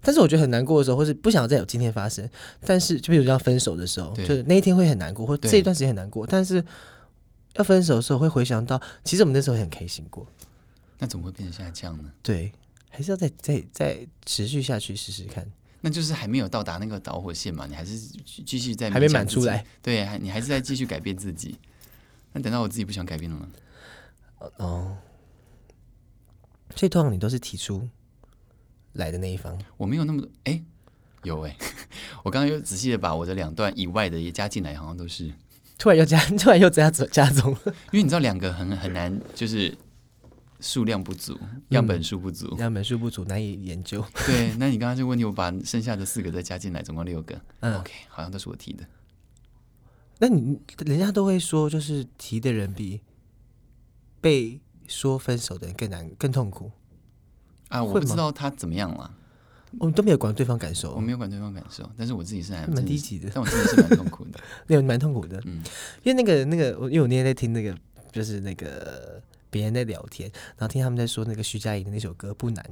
[0.00, 2.28] 但是我觉得很难过的时候，或是不想再有今天发生。
[2.64, 6.26] 但是，就比如要分手的时候，就是那一天会很难过，或这一段时间很难过。
[6.26, 6.64] 但是
[7.54, 10.26] 要分手的时候，会回想到，其实我们那时候很开心过。
[10.98, 12.10] 那怎么会变成现在这样呢？
[12.22, 12.52] 对，
[12.90, 15.46] 还是要再再再持续下去试试看。
[15.80, 17.64] 那就是还没有到达那个导火线嘛？
[17.66, 17.96] 你还是
[18.44, 19.64] 继续在还没满出来？
[19.80, 21.56] 对，还你还是在继续改变自己。
[22.32, 23.48] 那等到我自己不想改变了吗？
[24.56, 24.96] 哦。
[26.76, 27.88] 所以通常你都是提出
[28.92, 30.64] 来的那一方，我没有那么多，哎、欸，
[31.22, 31.56] 有哎、欸，
[32.22, 35.32] 我刚刚又仔细的把我的两段以外的也加进来，好像都是
[35.78, 37.60] 突然又加， 突然又加加重了，
[37.92, 39.76] 因为你知道两个很很难，就是
[40.60, 44.04] 数量不足，样本数不足，样本数不足难以研究。
[44.26, 47.40] 对，那你刚刚这个问题，我把剩下的四个再加进来，总共六个。
[47.60, 48.84] 嗯，OK，好像都是我提的。
[50.18, 53.00] 那你人家都会说，就是提的人比
[54.20, 54.60] 被。
[54.88, 56.72] 说分手的人更难、更痛苦
[57.68, 57.84] 啊！
[57.84, 59.14] 我不知道他怎么样了。
[59.78, 63.30] 我们都没有管对方感受，我没有管对方感受，但是我自己是还蛮低级的。
[63.34, 64.40] 但我自己是蛮痛苦的，
[64.74, 65.38] 有蛮痛苦的。
[65.44, 65.62] 嗯，
[66.02, 67.76] 因为那个、那个，因为我那天在听那个，
[68.10, 72.64] 就是那个别人在聊天，然后听他们在说那个徐佳莹的那首歌不难，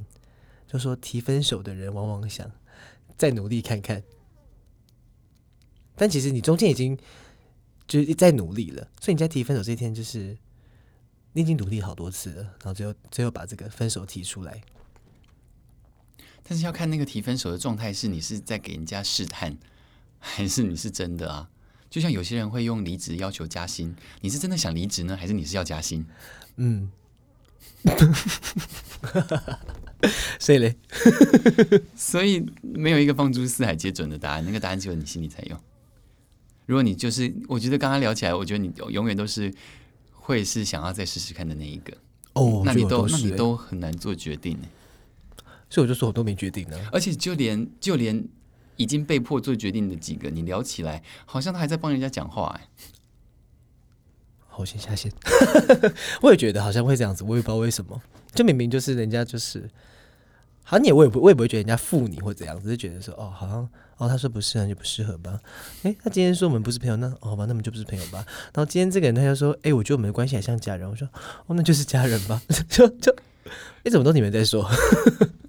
[0.65, 2.51] 就说提分手的人往往想
[3.15, 4.01] 再努力看看，
[5.95, 6.97] 但其实你中间已经
[7.87, 10.35] 就是在努力了，所以你在提分手这一天就是。
[11.37, 14.59] 你已经努力好多次了，然后最后最后把这个分手提出来，
[16.41, 19.55] 但是要看那个提分手的状态是你是在给人家试探，
[20.17, 21.47] 还是你是真的啊？
[21.91, 26.03] 就像有些人会用离职要求加薪，你是真的想离职呢，还是你是要加薪？
[26.55, 26.91] 嗯，
[30.39, 30.75] 所以嘞，
[31.95, 35.55] 所以没有一个放诸四海皆准的答案，那个答案只有你心里才有。
[36.65, 39.53] 如果你就是，我觉得刚刚聊起来，我觉得你永远都是。
[40.27, 41.93] 会是想要再试试看的那一个
[42.33, 44.67] 哦，那你都那你都很难做决定呢，
[45.69, 46.77] 所以我就说我都没决定呢。
[46.91, 48.27] 而且就连就连
[48.75, 52.67] 已经被迫做决定的几个，你聊起来好像他还在帮人家讲话哎。
[54.49, 55.09] 好，我先下线。
[56.21, 58.01] 我也觉得好像会这样子，我也不知道为什么，
[58.33, 59.69] 就明明就是人家就是，
[60.65, 65.39] 好像你也我也不我也不会觉得人家负你或怎样，只是觉得说哦，好像哦，他说不适合就不适合吧。
[65.83, 68.23] 诶，他今天说我们不是朋友，那哦好吧，那我们就不是朋友吧。
[68.53, 70.87] 然后今天这个人他就说，诶，我觉得我们的关系还像家人。
[70.89, 71.07] 我说
[71.47, 72.41] 哦，那就是家人吧。
[72.69, 73.15] 就就，
[73.83, 74.69] 诶，怎么都你们在说？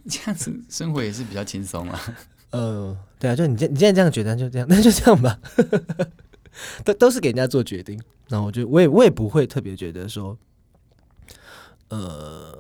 [0.09, 2.17] 这样子生活也是比较轻松啊。
[2.51, 5.39] 呃，对啊，就你现你现在这样觉得，就这样，那就这样吧。
[6.85, 10.37] 都都是给人家做决定，然后我就我也我也不会特别觉得说，
[11.89, 12.57] 呃，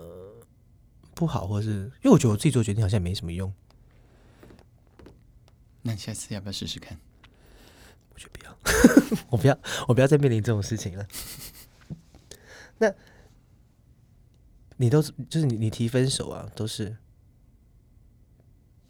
[1.14, 3.50] 不好，或是因为我觉得我自己做决定好像也没什么用。
[5.88, 6.98] 那你下次要不要试试看？
[8.12, 8.58] 我觉得不要，
[9.32, 11.08] 我不要，我不要再面临这种事情了。
[12.76, 12.92] 那，
[14.76, 16.98] 你都是就是你你提分手啊，都是。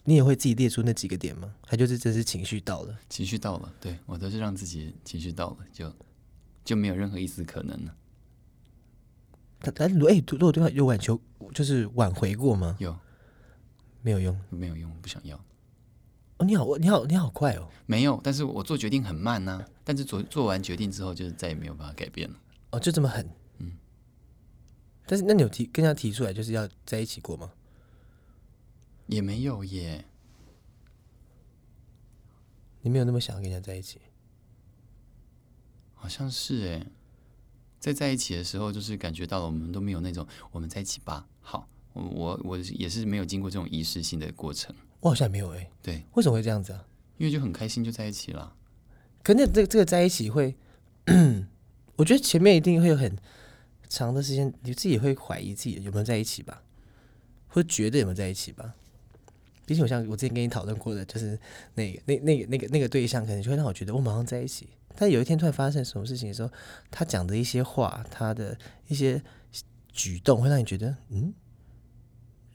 [0.06, 1.54] 你也会自己列出那几个点吗？
[1.64, 5.94] 还就是真是情绪到了，情绪到了，对，我都是让自己情绪到了，就
[6.64, 7.94] 就没有任何一丝可能了。
[9.60, 11.20] 他但如果哎，如果对方有挽求，
[11.54, 12.74] 就是挽回过吗？
[12.80, 12.98] 有，
[14.02, 15.38] 没有用，没有用，不想要。
[16.38, 17.68] 哦，你好，你好，你好快哦。
[17.86, 19.68] 没有，但是我做决定很慢呐、啊。
[19.84, 22.36] 但是做做完决定之后，就是再也没有办法改变了。
[22.70, 23.28] 哦，就这么狠？
[23.58, 23.72] 嗯。
[25.06, 27.50] 但是那你有提跟他提出来，就是要在一起过吗？
[29.06, 30.04] 也没有耶，
[32.82, 33.98] 你没有那么想要跟人家在一起？
[35.94, 36.86] 好像是哎，
[37.80, 41.26] 在在一起的时候，就是感觉到了我们都没有那种我们在一起吧。
[41.40, 44.72] 好，我我我也是没有经过这种仪式性的过程。
[45.00, 46.84] 我好像没有哎，对，为什么会这样子啊？
[47.16, 48.54] 因为就很开心就在一起了。
[49.22, 50.56] 可那这个这个在一起会，
[51.96, 53.16] 我觉得前面一定会有很
[53.88, 56.62] 长的时间，你自己也会怀疑自己有没有在一起吧，
[57.48, 58.74] 或者觉得有没有在一起吧。
[59.66, 61.38] 毕竟，我像我之前跟你讨论过的，就是
[61.74, 64.68] 那个、那、那个、那个、那个对象，可能就会让我觉得我马上在一起。
[64.94, 66.50] 但有一天突然发生什么事情的时候，
[66.90, 68.56] 他讲的一些话，他的
[68.86, 69.22] 一些
[69.92, 71.34] 举动，会让你觉得，嗯，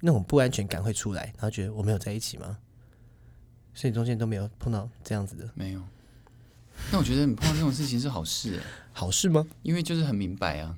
[0.05, 2.57] 那种不安全感会出来，然后觉得我没有在一起吗？
[3.73, 5.81] 所以中间都没有碰到这样子的，没有。
[6.91, 8.61] 那我觉得你碰到这种事情是好事，
[8.91, 9.47] 好事吗？
[9.61, 10.77] 因为就是很明白啊。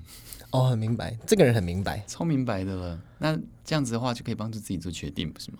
[0.52, 3.02] 哦，很明白，这个人很明白，超明白的了。
[3.18, 5.58] 那这样子的话，就可以帮助自己做决定，不是吗？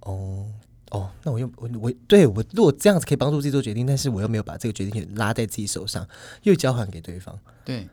[0.00, 0.52] 哦
[0.90, 6.06] 哦，那我又我我对我如果这样子可以帮助自己做决定，但是我又没有把这个决定拉在自己手上，
[6.42, 7.88] 又交还给对方，对，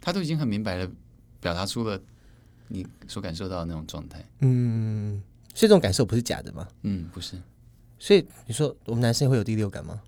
[0.00, 0.88] 他都已经很明白了，
[1.40, 2.00] 表达出了
[2.68, 4.24] 你所感受到的那种状态。
[4.40, 5.22] 嗯，
[5.54, 6.68] 所以这种感受不是假的吗？
[6.82, 7.40] 嗯，不是。
[7.98, 10.00] 所以你说我们男生会有第六感吗？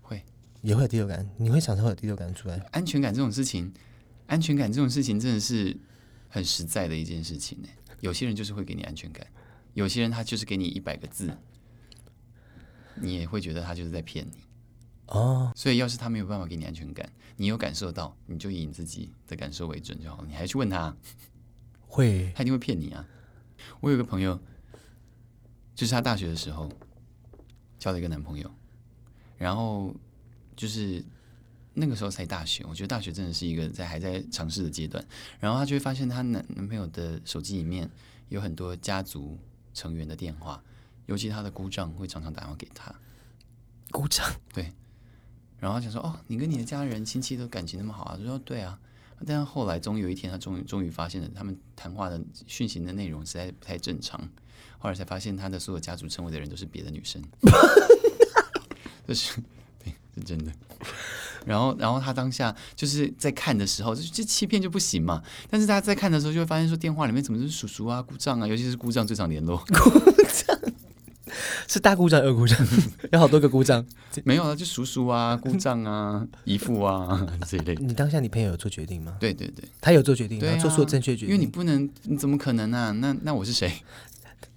[0.00, 0.22] 会，
[0.62, 1.28] 也会有第六感。
[1.36, 2.56] 你会常常会有第六感出来？
[2.70, 3.72] 安全感这种事情，
[4.26, 5.76] 安全感这种事情真的是
[6.28, 7.68] 很实在的一件事情呢。
[8.00, 9.26] 有些人就是会给你安全感。
[9.74, 11.36] 有些人他就是给你一百个字，
[12.94, 14.38] 你也会觉得他就是在骗你
[15.06, 15.52] 哦。
[15.56, 20.24] 所以要是他没有办法给你安全感，你有感受到，你就以你自己的感受为准就好。
[20.26, 20.96] 你还去问他，
[21.96, 23.06] 会他一定会骗你啊。
[23.80, 24.38] 我有个朋友，
[25.74, 26.70] 就是他大学的时候
[27.78, 28.50] 交了一个男朋友，
[29.38, 29.94] 然后
[30.54, 31.04] 就是
[31.74, 35.04] 那个时候才大学，我觉得大学真的是一个在还在尝试的阶段。
[35.40, 37.90] 然后他就会发现他男男朋友的手机里面
[38.28, 39.38] 有很多家族。
[39.76, 40.64] 成员的电话，
[41.04, 42.90] 尤其他的姑丈会常常打电话给他。
[43.90, 44.72] 姑丈对，
[45.58, 48.80] 然后他想说：“哦，你跟你的家人亲戚都感情那么好啊？”他说：“对啊。”
[49.24, 54.20] 但是后来终于有一天，他终于终于发现了他们谈话的讯息的内容实在不太正常。
[54.78, 57.22] 后来才发现，他的所有家族称谓的人都是别的女生。
[59.08, 59.40] 就是
[59.82, 60.52] 对，是真的。
[61.46, 65.22] 然后，然后他当下就是在看的时候，这这欺骗就不行嘛。
[65.48, 69.56] 但是他在看的时候，就会发现说，电话里面怎么是叔叔啊、姑丈啊，尤其是姑丈最常联络。
[69.66, 69.90] 姑
[70.32, 70.58] 丈
[71.68, 72.58] 是大姑丈、二姑丈，
[73.12, 73.84] 有好多个姑丈。
[74.24, 77.74] 没有啊，就叔叔啊、 姑丈啊、姨父啊这一类。
[77.76, 79.16] 你当下你朋友有做决定吗？
[79.20, 81.34] 对对对，他有做决定，对啊，做出了正确决定。
[81.34, 82.90] 因为你不能，你怎么可能啊？
[82.92, 83.72] 那那我是谁？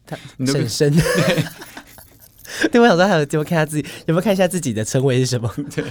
[0.06, 0.92] 他婶婶。
[0.92, 5.54] 对，对，我想说，还有有没有看下自己，有没有看一下自己的称谓是什么？
[5.76, 5.86] 对。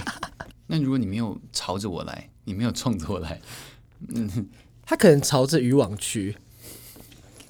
[0.67, 3.39] 那如果你没有朝着我来，你没有冲着我来，
[4.13, 4.47] 嗯，
[4.85, 6.35] 他可能朝着渔网去，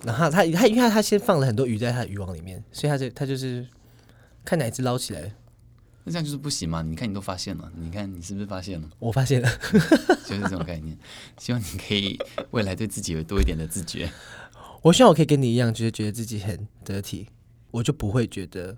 [0.03, 3.67] 然后他他因为他先放了很多鱼在他的渔网里面，所以他就他就是
[4.45, 5.35] 看哪只捞起来，
[6.05, 6.81] 那这样就是不行嘛？
[6.81, 8.89] 你看你都发现了，你看你是不是发现了？
[8.99, 9.49] 我发现了，
[10.25, 10.97] 就是这种概念。
[11.37, 12.17] 希望你可以
[12.51, 14.09] 未来对自己有多一点的自觉。
[14.81, 17.27] 我希望我可以跟你一样，就是觉得自己很得体，
[17.71, 18.77] 我就不会觉得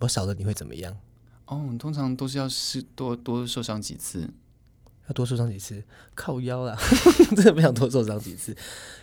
[0.00, 0.98] 我少了你会怎么样。
[1.46, 4.28] 哦，通常都是要是多多受伤几次，
[5.08, 5.82] 要多受伤几次，
[6.14, 6.76] 靠腰啦，
[7.34, 8.56] 真的不想多受伤几次，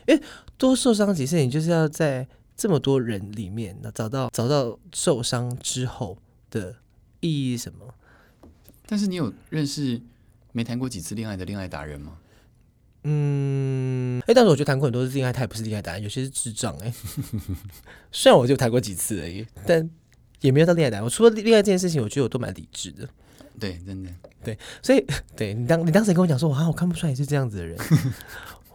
[0.08, 0.22] 因为
[0.58, 6.18] 多受伤几次，你就是要在这么多人里面，那找到找到受伤之后
[6.50, 6.76] 的
[7.20, 7.94] 意义是什么？
[8.86, 10.02] 但是你有认识
[10.52, 12.18] 没谈过几次恋爱的恋爱达人吗？
[13.04, 16.94] 嗯，哎、欸，但是我觉得谈过很多次恋爱，他也不是恋爱达人，有些是智障哎、欸。
[18.12, 19.90] 虽然我就谈过几次而已，但
[20.42, 21.06] 也没有到恋爱达人。
[21.06, 23.08] 我除了恋爱这件事情，我觉得我都蛮理智的。
[23.60, 24.10] 对，真的，
[24.44, 27.78] 对，所以对你当你当时跟我讲说，哇，我看不出来你是这样子的人。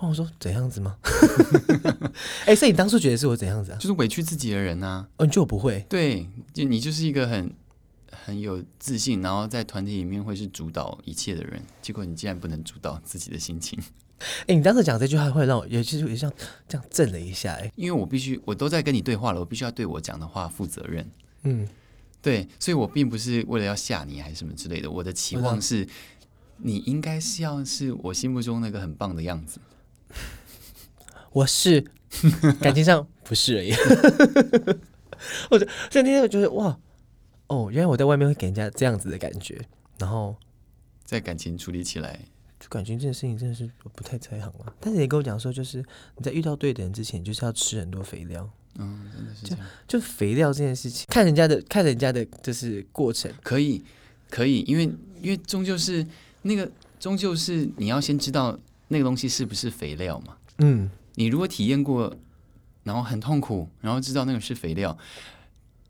[0.00, 0.98] 我说怎样子吗？
[2.44, 3.78] 哎、欸，所以你当初觉得是我怎样子啊？
[3.78, 5.08] 就是委屈自己的人啊。
[5.16, 5.86] 哦，你觉得我不会？
[5.88, 7.50] 对，就你就是一个很
[8.10, 11.62] 很有自信，然后在团体里面会是主导一切的人。
[11.80, 13.78] 结果你竟然不能主导自己的心情。
[14.40, 16.30] 哎、欸，你当时讲这句话会让我，也其实也像
[16.68, 17.54] 这样震了一下。
[17.54, 21.10] 哎，因为我必须，我都在跟你对话了，我必须要对我讲的话负责任。
[21.44, 21.66] 嗯，
[22.24, 24.90] 对，所以我并不是为了要吓你还是什么之类的。
[24.90, 25.86] 我的期望是，
[26.56, 29.60] 你应该是要是我心目中那个很棒的样子。
[31.32, 31.84] 我是
[32.62, 33.72] 感情上不是而已，
[35.52, 36.78] 我就所以那天我觉得哇
[37.48, 39.60] 哦，原来我在外面会给人家这样子的感觉，
[39.98, 40.34] 然后
[41.04, 42.18] 在感情处理起来，
[42.58, 44.72] 就感情这件事情真的是我不太在行啊。
[44.80, 45.84] 但是你跟我讲说，就是
[46.16, 48.50] 你在遇到对的人之前，就是要吃很多肥料。
[48.78, 49.66] 嗯，真的是这样。
[49.86, 53.82] 就，就肥料这件事情，看人家的，看人家的就是过程，可以，
[54.30, 54.84] 可以，因为
[55.20, 56.06] 因为终究是
[56.42, 58.58] 那个，终究是你要先知道
[58.88, 60.36] 那个东西是不是肥料嘛。
[60.58, 60.90] 嗯。
[61.16, 62.12] 你如果体验过，
[62.82, 64.98] 然后很痛苦，然后知道那个是肥料，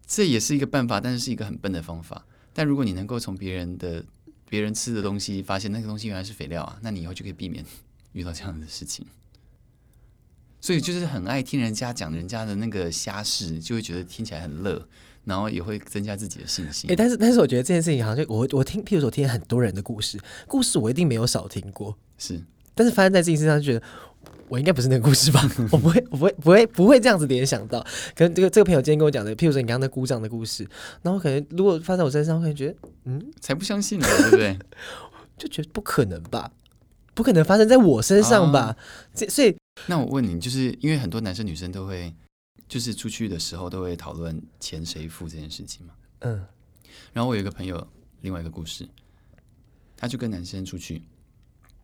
[0.06, 2.26] 这也是一个办法，但是是一个很笨的方法。
[2.52, 4.04] 但如果你能够从别人的
[4.50, 7.64] 别人吃的东西发现那个东西原来是肥料啊，那你以后就可以避免
[8.12, 9.06] 遇到这样的事情。
[10.64, 14.82] 所以就是很爱听人家讲人家的那个瞎事，就会觉得听起来很乐，
[15.24, 16.90] 然后也会增加自己的信心。
[16.90, 22.42] 哎，但是但是我觉得这件事情好像就我我听，譬如说我听很多人的故事，故事我一定没有少听过，是，
[22.74, 23.84] 但是发生在自己身上就觉得。
[24.48, 25.40] 我应该不是那个故事吧？
[25.70, 27.80] 我不会，我不会，不会，不会这样子联想到。
[28.14, 30.66] 可能这个这个朋友今天跟我讲的，譬如说你刚刚那鼓掌的故事，
[31.02, 32.74] 然后可能如果发生在我身上，我可能觉得，
[33.04, 34.58] 嗯，才不相信呢，对不对？
[35.36, 36.52] 就觉得不可能吧，
[37.14, 38.76] 不可能发生在我身上吧？
[39.14, 42.14] 这、啊、所以，那我问你，就是因为很多男生女生都会，
[42.68, 45.94] 就是出去的时候都会讨论钱谁付这件事情嘛。
[46.20, 46.44] 嗯。
[47.12, 47.86] 然后我有一个朋友，
[48.22, 48.88] 另外一个故事，
[49.96, 51.02] 他就跟男生出去。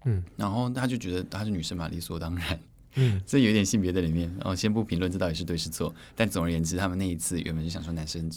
[0.05, 2.61] 嗯，然后他就觉得他是女生嘛，理所当然。
[2.95, 4.29] 嗯， 这有点性别在里面。
[4.37, 8.31] 然后先不评论这到底是对是错，但总而言之，他们那一次原本就想说男生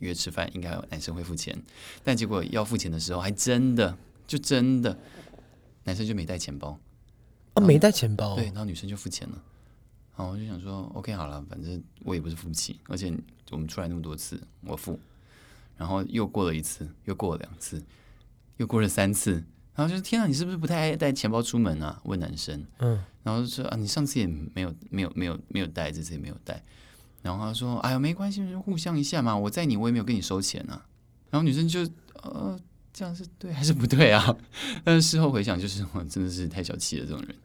[0.00, 1.56] 约吃饭应该男生会付钱，
[2.02, 4.98] 但结果要付钱的时候，还真的就真的
[5.84, 6.78] 男生就没带钱包。
[7.58, 8.34] 哦，没带钱包。
[8.34, 9.42] 对，然后女生就付钱了。
[10.16, 13.12] 然后我就想说，OK，好了，反正我也不是付不起，而且
[13.50, 14.98] 我们出来那么多次，我付。
[15.76, 17.80] 然后又过了一次，又过了两次，
[18.56, 19.44] 又过了三次。
[19.76, 22.00] 然后就是天啊，你是不是不太爱带钱包出门啊？
[22.02, 26.60] 问男生，嗯，然后就说啊，你上次也没有没有没有没有带，这次也没有带。
[27.22, 30.84] 然后他说，哎呀，没关系，就互相一下嘛，我载你，我也没有跟你收钱啊。
[31.30, 31.88] 然后女生就
[32.22, 32.58] 呃，
[32.92, 34.36] 这样是对还是不对啊？
[34.82, 37.36] 但是事后回想，就是我真的是太小气了，这种人。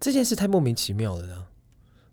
[0.00, 1.46] 这件事太莫名其妙了呢。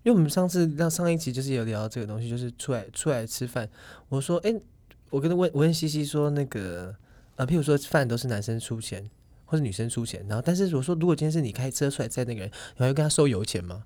[0.03, 3.69] 因为我们上次让上一集就是有聊到这个东西，就是出来出来吃饭，
[4.09, 4.53] 我说，哎，
[5.09, 6.95] 我跟他问我问西西说，那个
[7.35, 9.09] 啊，譬如说饭都是男生出钱。
[9.45, 13.83] 或者女生出钱，然后但是我说，如果今天是你开车出来载那个人，你还会跟他收油钱吗？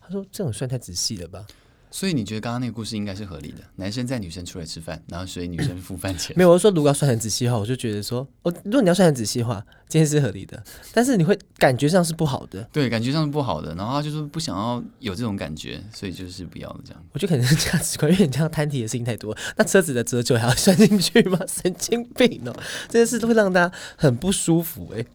[0.00, 1.46] 他说这种算太仔细了吧。
[1.90, 3.58] 所以你觉得刚刚那个故事应该是合理的？
[3.76, 6.34] 男生载女生出来吃饭，然后所以女生付饭钱。
[6.36, 12.62] 没有，我说如果要算很仔细的话，我就觉得说，哦，如果你要算很仔细的话，今天是合理的，但是你会感觉上是不好的。
[12.72, 13.74] 对，感觉上是不好的。
[13.74, 17.04] 然后他就是不想要有这种感觉，所以就是不要这样。
[17.12, 21.38] 我觉得可能是价值观，因为你这样摊提的事情太多，那车子的折旧还要算进去吗？
[21.48, 22.54] 神经病哦！
[22.88, 25.06] 这件事都会让大家很不舒服哎、欸。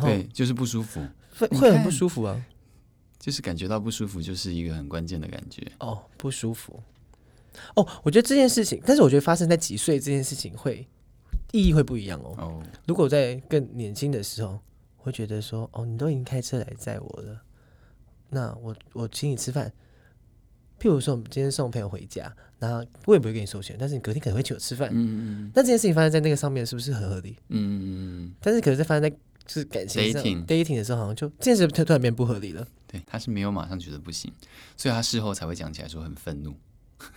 [0.00, 1.00] 对，就是不舒服，
[1.38, 2.36] 会会很不舒服啊，
[3.24, 5.66] 就是感觉到不舒服，就是一个很关键的感觉。
[5.80, 6.78] 哦，不舒服。
[7.74, 10.86] 哦，我觉得这件事情，但是我觉得发生在几岁这件事情会
[11.50, 12.34] 意义会不一样哦。
[12.36, 14.60] 哦，如果在更年轻的时候，
[14.98, 17.40] 会觉得说，哦，你都已经开车来载我了，
[18.28, 19.72] 那我我请你吃饭。
[20.78, 24.90] 譬如说，我们今天送朋友回家，然后我也不会给你收钱，但是你隔天可能会请我吃饭。
[24.92, 25.52] 嗯嗯嗯。
[25.54, 27.38] 那这件事情发生在那个上面，是不是很合理？
[27.48, 27.84] 嗯嗯
[28.26, 28.34] 嗯。
[28.42, 29.16] 但是可能在发生在
[29.46, 32.66] 就是感情上 dating dating 的时候，好像就这件事突然变不合理了。
[32.86, 34.32] 对，他是没有马上觉得不行，
[34.76, 36.54] 所以他事后才会讲起来说很愤怒。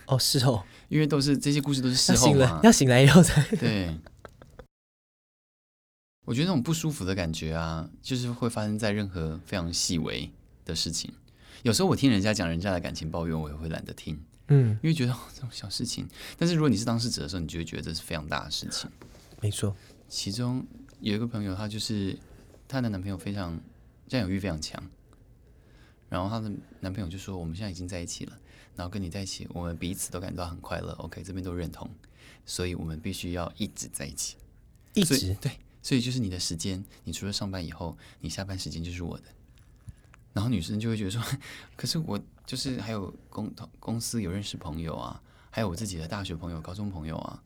[0.06, 3.96] 哦，事后， 因为都是这些故事都是事后醒了，要醒来以后才对。
[6.26, 10.30] 我觉得那种不舒服的感觉啊，就是会发生在任何非常细微
[10.66, 11.10] 的事情。
[11.62, 16.06] 有时候我听人家讲人家的感情抱怨，我也会懒得听，嗯，因为觉得、哦、这种小事情。
[16.36, 18.90] 但是如果你是当事者的时候，你就会觉得这是非常大的事情。
[19.40, 19.74] 没错，
[20.08, 20.66] 其中。
[21.00, 22.18] 有一个朋友，她就是
[22.66, 23.60] 她的男朋友非常
[24.06, 24.82] 占有欲非常强，
[26.08, 28.38] 然后她的男朋友就说：“我们现在已经在一起了，
[28.74, 30.92] 然后跟你在一起，我们彼此都感到很快乐。
[30.94, 31.88] OK，这边都认同，
[32.44, 34.36] 所以我们必须要一直在一起，
[34.94, 35.34] 一直？
[35.40, 39.24] 对，所以就是你的时间，你除了上班以后，你下班时间就是我的。
[40.32, 41.20] 然后女生就会觉得说，
[41.74, 45.20] 可是我就是还有公公司有认识朋友啊，
[45.50, 47.42] 还有我自己的大学朋友、高中朋友啊，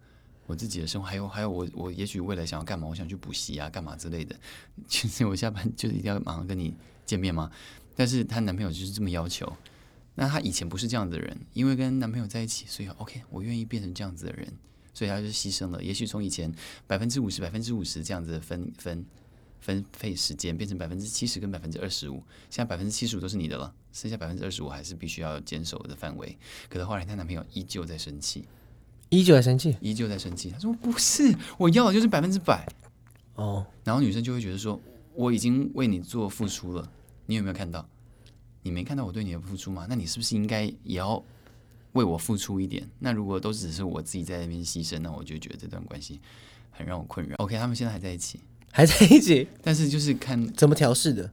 [0.53, 4.39] 我自己的生活，还有还有我我也许未来想要干嘛，我想去补习啊，干嘛之类的。
[4.87, 6.75] 其 实我下班就是一定要马上跟你
[7.07, 7.51] 见面吗？
[7.97, 9.51] 但是她男朋友就是这么要求。
[10.15, 14.47] 那她以前不是这样子的人，因为跟男朋友在一起，所以 OK，我愿意变成这样子的人，
[14.93, 15.83] 所以她就牺牲了。
[15.83, 16.55] 也许从以前
[16.87, 19.07] 百分之五十、百分之五十这样子的分分
[19.59, 22.23] 分配时间，变成百分之七十跟百分之二十五。
[22.51, 26.37] 现在百分之七十五都是你的了，剩下百分之二十五还是必须要坚守的范围。
[26.69, 28.45] 可是后来她男朋友依旧在生气，
[29.13, 30.51] 依旧在生气，依旧在生气。
[30.51, 32.67] 他说：“不是，我要的就是百分之百。”
[33.37, 34.81] 哦，然后女生就会觉得说
[35.15, 36.91] ：“我已经为你做付出了，
[37.27, 37.87] 你有没有看到？”
[38.65, 39.87] 你没看到我对你的付出吗？
[39.87, 41.23] 那你是不是应该也要
[41.93, 42.89] 为我付出一点？
[43.01, 46.19] 那如果都只是我自己在那边牺牲，那我就觉得这段关系
[46.71, 47.37] 很让我困扰。
[47.37, 48.41] OK，他们现在还在一起，
[48.71, 51.31] 还在一起，但是就是看怎么调试的，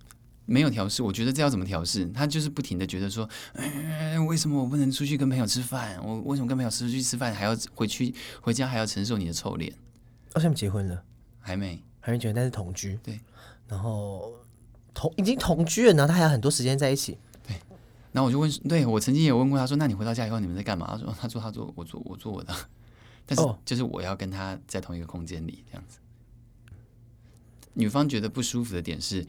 [0.49, 1.03] 没有调试。
[1.03, 2.05] 我觉得这要怎么调试？
[2.07, 6.03] 他就是不停的觉得说，哎，为什么我不能出去跟朋友吃饭？
[6.03, 9.71] 我为什么跟朋友出去吃饭还要回去回家还要承受你的臭脸？
[10.33, 11.03] 哦，他们结婚了？
[11.39, 12.99] 还没，还没结婚，但是同居。
[13.03, 13.19] 对，
[13.67, 14.33] 然后。
[14.91, 17.17] 同已经同居了，然后他还有很多时间在一起。
[17.47, 17.55] 对，
[18.11, 22.53] 然后我就问，对，我曾经也问过他说：“那你回到家以后你们在干嘛？”他说：“他说他做我做我做我的，
[23.25, 25.99] 但是就是我要跟他在同一个空间里这样子。”
[27.75, 29.25] 女方觉得不舒服的点是，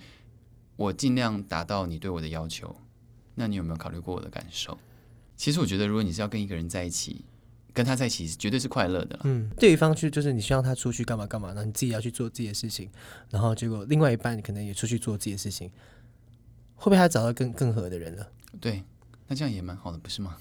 [0.81, 2.75] 我尽量达到你对我的要求，
[3.35, 4.79] 那你有没有考虑过我的感受？
[5.37, 7.25] 其实我觉得，如果你是要跟一个人在一起。
[7.73, 9.17] 跟他在一起绝对是快乐的。
[9.23, 12.91] 嗯，对方去就是你希望他出去干嘛干嘛，然后你自己要去做自己的事情，
[13.31, 15.71] 然后结果另外一半可能也出去做自己的事情，
[16.75, 18.27] 会不会他找到更更合的人了？
[18.61, 18.83] 对，
[19.29, 20.37] 那这样也蛮好的，不是吗？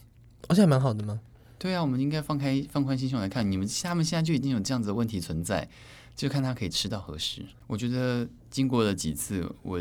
[0.47, 1.21] 而且还蛮好的吗？
[1.59, 5.69] 对啊，我们应该放开放宽心胸来看，你们他们现在就已经有这样子的问题存在，
[6.15, 7.45] 就看他可以吃到何时。
[7.67, 9.79] 我觉得经过了几次，我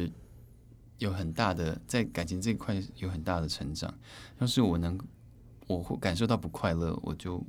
[0.98, 3.92] 有很大的在感情这一块有很大的成长，
[4.38, 4.98] 要是我能。
[5.66, 7.44] 我会感受到不快乐，我就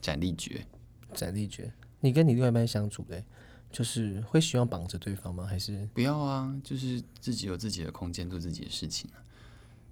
[0.00, 0.66] 斩立决。
[1.12, 1.70] 斩立决。
[2.00, 3.22] 你跟你另外一半相处的，
[3.70, 5.44] 就是会希望绑着对方吗？
[5.44, 6.58] 还是不要啊？
[6.64, 9.20] 就是自己有自己的空间，做自己的事情啊。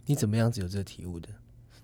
[0.06, 1.28] 你怎么样子有这个体悟的？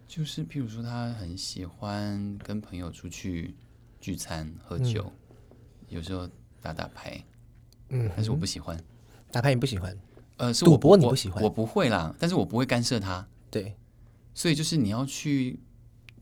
[0.06, 3.54] 就是譬如说，他很喜欢跟朋友出去
[4.00, 5.12] 聚餐、喝酒，
[5.50, 5.52] 嗯、
[5.90, 6.26] 有时候
[6.62, 7.22] 打打牌。
[7.90, 8.82] 嗯，但是我不喜欢
[9.30, 9.94] 打牌，你不喜欢？
[10.38, 11.48] 呃，是赌博你不喜欢我？
[11.48, 13.28] 我不会啦，但是我不会干涉他。
[13.50, 13.76] 对。
[14.34, 15.60] 所以就是你要去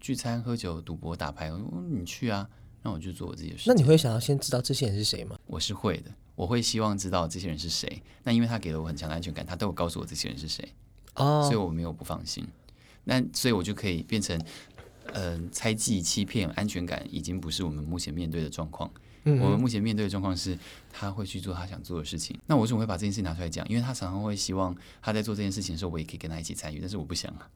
[0.01, 1.53] 聚餐、喝酒、赌博、打牌，
[1.91, 2.49] 你去啊，
[2.83, 3.65] 那我就做我自己的事。
[3.67, 5.39] 那你会想要先知道这些人是谁吗？
[5.47, 8.03] 我是会的，我会希望知道这些人是谁。
[8.25, 10.67] 那因为他给了我很强的安全感，他都有告诉我这些人是谁，
[11.17, 12.47] 哦，所以我没有不放心。
[13.05, 14.39] 那所以我就可以变成，
[15.13, 18.91] 嗯、呃，猜忌、欺骗、安全感已经不是我们目前面对的状况。
[19.27, 20.57] 嗯，我们目前面对的状况是，
[20.93, 22.39] 他会去做他想做的事情。
[22.47, 23.69] 那我为什么会把这件事情拿出来讲？
[23.69, 27.49] 因为他常常会希望他在做这件事情的时候，我也可以跟他一起参与，但是我不想啊。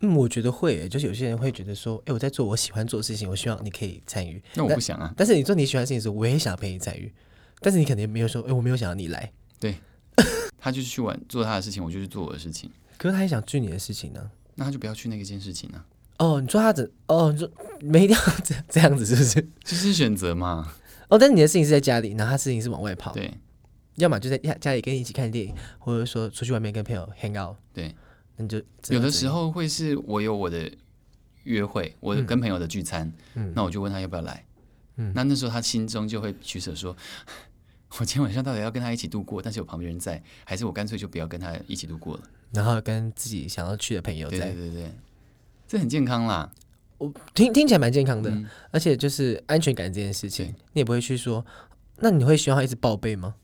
[0.00, 4.42] 嗯，我觉得会，就是有些人会觉得说，哎，我在做我喜欢做的事情，我希望你可以参与。
[4.54, 5.12] 那我不想啊。
[5.16, 7.12] 但是你做你喜欢的事情的时候，我也想陪你参与。
[7.60, 9.30] 但是你肯定没有说，哎，我没有想要你来。
[9.60, 9.76] 对，
[10.58, 12.68] 他就是去玩做他的事情，我就去做我的事情。
[12.96, 15.84] 可是他也想去你的事情呢，那他就不要去那个件事情呢。
[16.18, 16.90] 哦，你说他怎？
[17.06, 17.48] 哦，你说
[17.80, 19.48] 没一定要这这样子，是不是？
[19.62, 20.74] 就是选择嘛。
[21.12, 23.12] 哦，但是你的事情是在家里，然后他事情是往外跑。
[23.12, 23.30] 对。
[23.96, 27.54] 要么就在家家里跟你一起看电影，或者说出去外面跟朋友 hang out。
[27.74, 27.94] 对。
[28.38, 30.72] 你就有的时候会是我有我的
[31.42, 34.42] 约会，我跟朋友的聚餐，嗯、那我就问他要不要来。
[34.96, 36.96] 嗯、那那时候他心中就会取舍，说
[37.98, 44.38] 我今天晚上到底要跟他一起度过，但是有旁边人在，还是我干脆就不要跟他一起度过了，然后跟自己想要去的朋友在。
[44.38, 44.92] 对对对对，
[45.68, 46.50] 这很健康啦。
[47.02, 51.44] 我听听起来蛮健康的，嗯、而且就是安全感这件事情，你也不会去说。
[51.98, 53.34] 那你会希望他一直报备吗？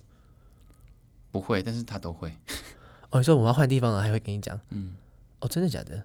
[1.30, 2.32] 不会，但是他都会。
[3.10, 4.58] 哦，你说我们要换地方了，还会跟你讲？
[4.70, 4.94] 嗯，
[5.40, 6.04] 哦，真的假的？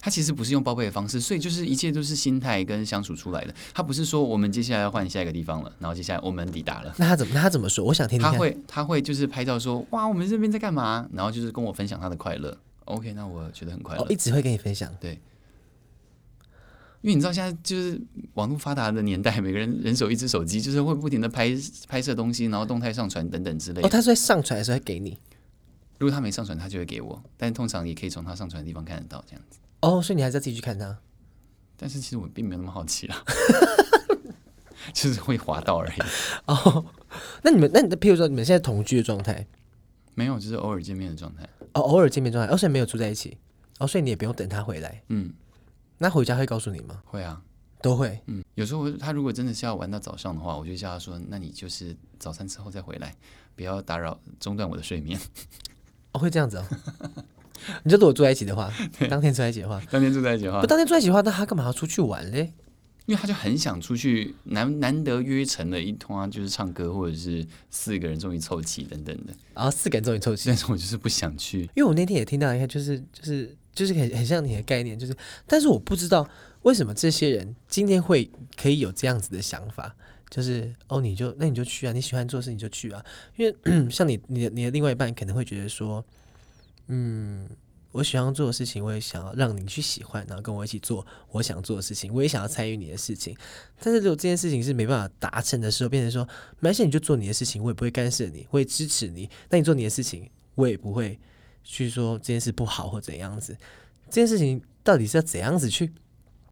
[0.00, 3.54] 他其实不是用报备的方式，所以就是一切都是心态跟相处出来的。
[3.72, 6.92] 他不是说我们接下来要换下一个地方了，然后接下来我们抵达了。
[6.98, 7.34] 那他怎么？
[7.34, 7.84] 那他怎么说？
[7.84, 8.28] 我想听听。
[8.28, 11.08] 他会，他会就是拍照说，哇，我们这边在干嘛？
[11.12, 12.56] 然后就是跟我分享他的快乐。
[12.86, 14.02] OK，那我觉得很快乐。
[14.02, 14.92] 哦，一直会跟你分享。
[15.00, 15.20] 对，
[17.02, 18.00] 因为你知道现在就是
[18.34, 21.52] 网络发达的年代，每个人人手一只手机，就是会不停的拍
[21.88, 23.86] 拍摄东西，然后动态上传等等之类的。
[23.86, 25.18] 哦，他是在上传的时候会给你。
[25.98, 29.58] 如果他没上传，他就会给我，但通常也可以从他上传的地方看得到这样子。
[29.80, 30.96] 哦，所以你还是要自己去看他。
[31.76, 33.24] 但是其实我并没有那么好奇啦，
[34.94, 35.92] 就是会滑到而已。
[36.46, 36.84] 哦，
[37.42, 39.44] 那你们，那你的，譬如说你们现在同居的状态，
[40.14, 41.42] 没有，就是偶尔见面的状态。
[41.74, 43.36] 哦，偶尔见面状态，而且没有住在一起。
[43.78, 45.02] 哦，所以你也不用等他回来。
[45.08, 45.32] 嗯，
[45.98, 47.02] 那回家会告诉你吗？
[47.04, 47.40] 会啊，
[47.80, 48.20] 都会。
[48.26, 53.14] 嗯，有时候他如果真的是要玩到早上的话，我就叫他说：“那你就是早餐之后再回来，
[53.54, 55.20] 不要打扰中断我的睡眠。”
[56.12, 56.66] 哦，会这样子哦。
[57.84, 58.72] 你就如果住在一起的话，
[59.08, 62.52] 当天住在一起的话，当天住在一起的话，不当天住在一起的话，那他干嘛要出去玩嘞？
[63.06, 69.32] 因为他就很想出去，难难得约成了一通啊，就是唱歌或者是四个人终于凑齐等等的。
[69.54, 75.16] 然后四个人终于凑齐，但是我就是不想去，因为我那天也听到一个，就是就是就是很很像你的概念，就是，
[75.46, 76.28] 但是我不知道
[76.62, 79.94] 为什么这些人今天会可以有这样子的想法，
[80.30, 83.04] 就是哦，你就那你就去啊，你喜欢做事你就去啊，
[83.36, 83.54] 因为
[83.90, 86.04] 像你你的你的另外一半可能会觉得说，
[86.88, 87.48] 嗯。
[87.94, 92.10] 我喜欢做的事情，我也想要让你去喜欢，然后跟我一起做我想做的事情。
[92.10, 93.36] 我也想要参与你的事情，
[93.82, 96.26] 但是如果这件事情是没办法达成的时候，变成说
[96.58, 99.28] 没关系，你就做你的事情，我也不会干涉你，会支持你。
[99.50, 101.20] 那你做你的事情，我也不会
[101.64, 103.56] 去说这件事不好或怎样子。
[104.06, 105.92] 这件事情到底是要怎样子去？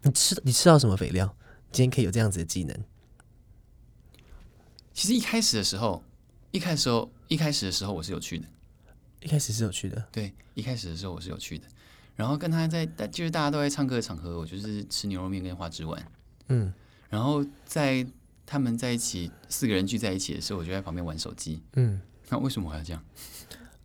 [0.03, 1.37] 你吃你吃到什么肥料？
[1.71, 2.77] 今天可以有这样子的技能？
[4.93, 6.03] 其实一开始的时候，
[6.51, 8.47] 一开始的时候，一开始的时候我是有趣的。
[9.23, 11.67] 一开始是有趣的，对，一开始的时候我是有趣的，
[12.17, 16.11] 然后跟他在，就是大家都在唱歌的场合，我就是吃牛肉面跟花枝丸，
[16.49, 16.73] 嗯，
[17.11, 18.07] 然后在
[18.47, 22.01] 他们在一起四个人聚在一起的时候，我就在旁边玩手机，嗯，
[22.31, 23.05] 那为什么我要这样？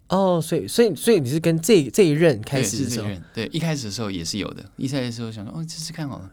[0.09, 6.31] 哦，所以，所以，所以你是跟这这一任开始的时候，对，对，一开始的时候也是有的，一开始的时候想说哦，试试看好了，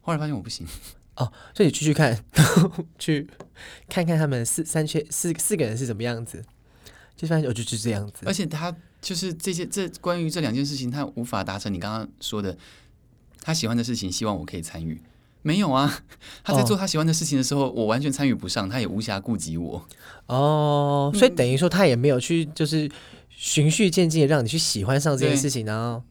[0.00, 0.66] 后来发现我不行，
[1.16, 3.28] 哦，所以你继续看，然后去
[3.88, 6.44] 看看他们四三缺四四个人是什么样子。
[7.16, 12.54] 就发现我就是这样子，而且他就是这些这关于这两件事情，他无法达成你刚刚说的
[13.40, 15.00] 他喜欢的事情，希望我可以参与。
[15.46, 16.02] 没有啊，
[16.42, 19.86] 他在做他喜欢的事情的时候，哦、我完全参与不上，他也无暇顾及我。
[20.26, 22.90] 哦，所以等于说他也没有去就是
[23.28, 26.02] 循序渐进的让你去喜欢上这件事情，然后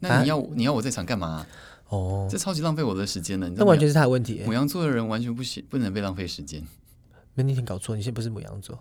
[0.00, 1.46] 那你要、啊、你要我在场干嘛？
[1.88, 3.48] 哦，这超级浪费我的时间了。
[3.56, 4.42] 那完全是他的问题。
[4.46, 6.62] 牡羊座的人完全不行，不能被浪费时间。
[7.32, 8.78] 没，你先搞错，你现在不是牡羊座，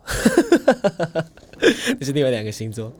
[1.97, 2.91] 你是另外两个星座。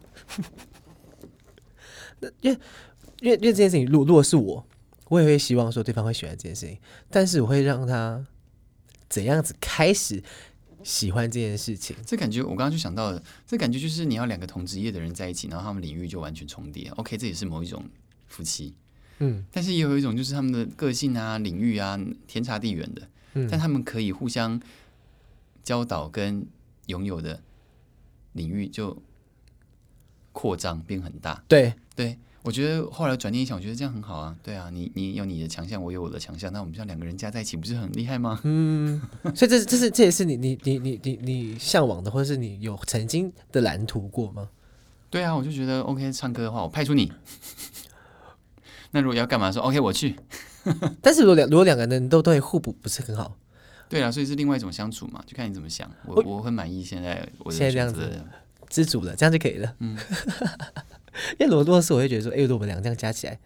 [2.22, 2.60] 那因为
[3.20, 4.66] 因为因为这件事情，如果如果是我，
[5.14, 6.78] 我也会希望说对方会喜欢这件事情，
[7.10, 8.26] 但是我会让他
[9.10, 10.24] 怎样子开始
[10.84, 11.96] 喜欢这件事情。
[12.06, 16.90] 这感觉我刚刚就想到了，这感觉就是你要两个同职业的人在一起，然后他们领域就完全重叠。
[16.98, 17.84] OK，这也是某一种
[18.28, 18.74] 夫妻，
[19.20, 24.62] 嗯，但是也有一种就是他们的个性啊、领域啊天差地远的，嗯，但他们可以互相。
[25.64, 26.46] 教导跟
[26.88, 27.42] 拥有的
[28.34, 29.02] 领域就
[30.34, 31.42] 扩张变很大。
[31.48, 34.36] 对对，我觉得后来转念一想，我觉得这样很好啊。
[34.44, 38.40] 对啊，你你有你的强项，我有我的强项，那我们这样两个人加在一起，不是很厉害吗？
[38.44, 39.02] 嗯，
[39.34, 44.50] 所以这是这是这也是你你你你你你向往的，或者是你有曾经的蓝图过吗？
[45.10, 47.12] 对啊，我就觉得 OK，唱歌的话，我派出你。
[48.92, 50.16] 那如果要干嘛说 OK，我去。
[51.02, 53.38] 但是如果两如果两个人都对互补，不是很好。
[53.90, 55.90] 对啊，所以是另外一种相处嘛，就看你怎么想。
[56.06, 58.22] 我我很满意现在我现在这样子
[58.70, 59.76] 知足了，这样就可以了。
[59.80, 59.98] 嗯，
[61.40, 63.40] 因为如果是我会觉得说，哎，如果我们俩这样加起来，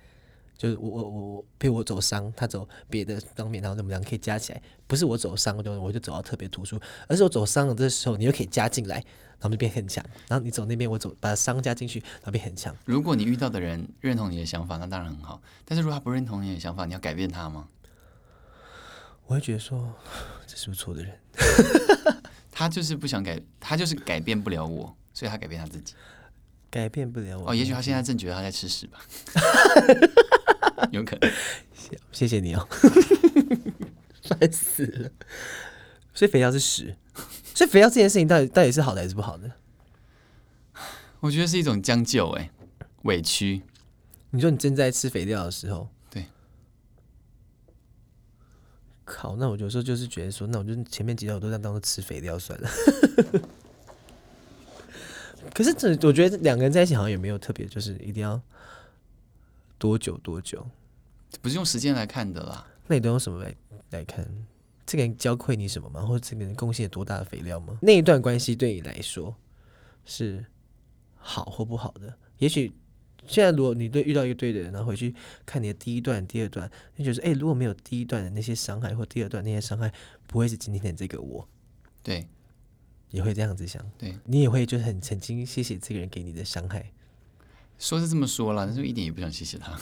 [0.58, 8.96] 就是我我我，比如我走商，他走别的方面，然后我们俩可以加起来，不是我走商，就我就走到特别突出，而是我走商的这时候，你又可以加进来，
[9.40, 10.04] 然后就变很强。
[10.28, 12.76] 然后你走那边，我走把商加进去，然后变很强。
[12.86, 15.42] 如果你遇到的人认同你的想法，那当然很好。
[15.66, 17.68] 但是如果他不认同你的想法，你要改变他吗？
[19.28, 19.94] 我会觉得说，
[20.48, 21.14] 这是不是错的人？
[22.50, 25.94] 他就是不想改，他就是改变不了我，所以他改变他自己，
[26.78, 27.50] 改变不了我。
[27.50, 29.00] 哦，也许他现在正觉得他在吃屎吧，
[30.94, 31.32] 有可能。
[32.12, 32.68] 谢谢你哦，
[34.22, 35.10] 烦死了。
[36.14, 36.96] 所以肥料是屎，
[37.56, 39.52] 所以肥料这件事情到底到底是好的还是不好的？
[41.22, 42.52] 我觉得是一种将就，哎，
[43.06, 43.64] 委屈。
[44.30, 45.90] 你说你正在吃肥料的时候。
[46.12, 46.28] 对
[49.04, 52.70] 靠，那我有时候就是觉得说，那我就前面几条我都在当做吃肥料算了。
[55.54, 58.42] 可是这我觉得两个人在一起好像也没有特别，就是一定要
[59.78, 60.66] 多久多久，
[61.42, 62.68] 不是用时间来看的啦。
[62.88, 63.54] 那你都用什么来
[63.92, 64.28] 来看？
[64.86, 66.02] 这个人教会你什么吗？
[66.02, 67.78] 或者这个人贡献了多大的肥料吗？
[67.82, 69.36] 那一段关系对你来说
[70.06, 70.46] 是
[71.16, 72.14] 好或不好的？
[72.38, 72.74] 也许。
[73.26, 75.14] 现在，如果你对遇到一个对的人，然后回去
[75.46, 79.92] 看你的第一段、第二段，你觉得哎，如果没有第一段的那些伤害，或第二段那些伤害，
[80.28, 81.46] 不会是今天的这个我。
[82.02, 82.26] 对，
[83.12, 83.84] 也会这样子想。
[83.98, 86.92] 对，你也会就是很曾经谢谢这个人给你的伤害。
[87.80, 89.78] 说是这么说啦，但是我一点也不想谢谢他。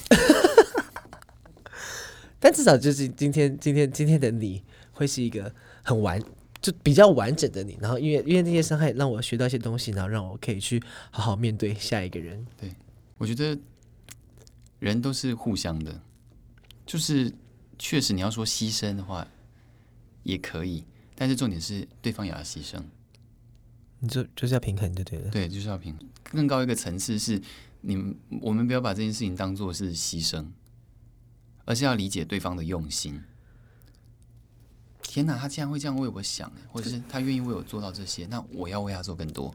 [2.39, 6.21] 但至少就是今天、今天、今天的你会是一个很完，
[6.61, 7.77] 就比较完整的你。
[7.81, 12.45] 然后因为因为那些伤害让我学到一些东西，然后让我可以去好好面对下一个人。
[12.57, 12.71] 对。
[13.17, 13.57] 我觉得
[14.79, 16.01] 人都是互相的，
[16.85, 17.33] 就是
[17.79, 19.25] 确实你要说牺牲的话
[20.23, 20.83] 也可以，
[21.15, 22.83] 但是重点是对方也要牺牲。
[24.07, 25.29] 就就是要平衡就对了。
[25.29, 26.07] 对，就是要平衡。
[26.23, 27.41] 更高一个层次是，
[27.81, 30.45] 你们我们不要把这件事情当做是牺牲，
[31.65, 33.21] 而是要理解对方的用心。
[35.01, 39.53] 天哪，他竟然会这样为我想，或者是他愿意为我做到这些，那我要为他做更多，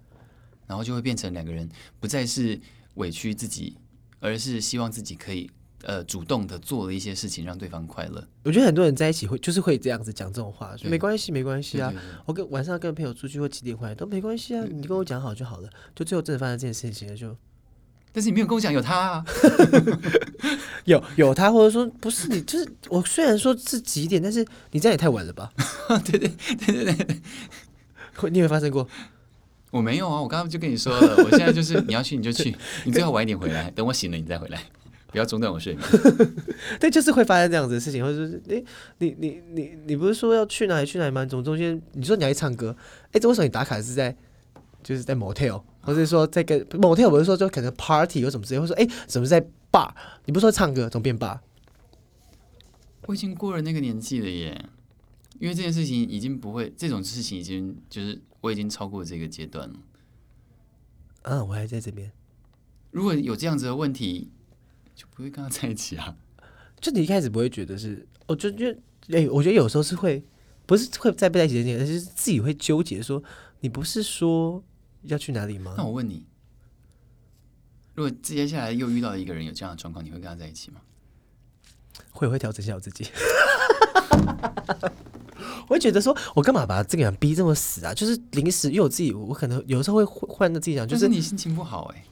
[0.67, 2.59] 然后就会变成两个人不再是
[2.95, 3.77] 委屈自己，
[4.21, 5.51] 而是希望自己可以
[5.83, 8.27] 呃主动的做了一些事情，让对方快乐。
[8.45, 11.93] 我觉得很多人在一起会就是会这样子讲这种话，没关系，没关系啊。
[12.27, 15.69] 我跟晚上跟朋友出去或几点回来都没关系啊，你跟我讲好就好了。
[15.95, 17.37] 就最后真的发生这件事情了，就。
[18.13, 19.25] 但是你没有跟我讲有他啊，
[20.85, 23.01] 有有他，或者说不是你，就是我。
[23.03, 25.53] 虽然说是几点，但是你这样也太晚了吧？
[26.05, 26.29] 对对
[26.59, 27.21] 对对对，
[28.17, 28.89] 会你有没有发生过？
[29.71, 34.61] 我没有啊，我刚刚就跟你说了，我现在就是你要去你就去， 你最好晚一点回来，等我醒了你再回来，
[35.11, 35.89] 不要中断我睡眠。
[36.81, 38.63] 对，就是会发生这样子的事情，或者是哎，
[38.99, 41.25] 你你你你不是说要去哪里去哪里吗？
[41.27, 42.77] 总中间你说你要去唱歌，
[43.13, 44.17] 哎，这为什么你打卡是在
[44.83, 45.63] 就是在 motel？
[45.83, 49.41] 或者说在跟 motel，不是说就可能 party 有什么之类，或者说哎，怎么在
[49.73, 49.91] bar？
[50.27, 51.39] 你不是说唱歌怎么变 bar？
[53.07, 54.67] 我已经过了那个年纪了耶，
[55.39, 59.75] 因为这件事情已经不会，这种事情已经就是我已经超过这个阶段了。
[61.23, 62.13] 嗯，我还在这边。
[62.91, 64.31] 如果有这样子的问题，
[65.01, 66.15] 就不会跟他在一起啊。
[66.81, 68.79] 就你一开始不会觉得是，我就觉得
[69.19, 70.23] 哎，我觉得有时候是会，
[70.67, 73.23] 不是会在不在一起之间，而是自己会纠结说，
[73.61, 74.63] 你不是说。
[75.05, 75.73] 要去哪里吗？
[75.79, 76.27] 那我问你，
[77.95, 80.83] 如果接下来又遇到一个人有这样的状况，你会跟他在一起吗？
[82.11, 83.07] 会会调整一下我自己。
[85.69, 87.95] 我会觉得说，我干嘛把这个人逼这么死啊？
[87.95, 92.05] 就是临时，因为我自己，我可能有时候会换着自己想，就是你心情不好哎、欸。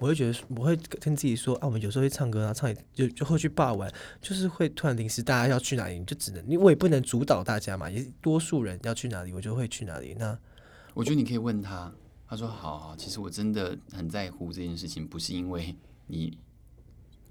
[0.00, 10.14] 我会觉得，我会跟自己说啊，我们有时候会唱歌啊，唱就就会去霸玩，就是会突然临时大家要去哪里，就只能，因为我也不能主导大家嘛，也多数人要去哪里，我就会去哪里。
[10.18, 10.36] 那
[10.94, 11.92] 我觉得你可以问他，
[12.26, 15.76] 他说好好，其实我真的很在乎这件事情，不是因为
[16.06, 16.38] 你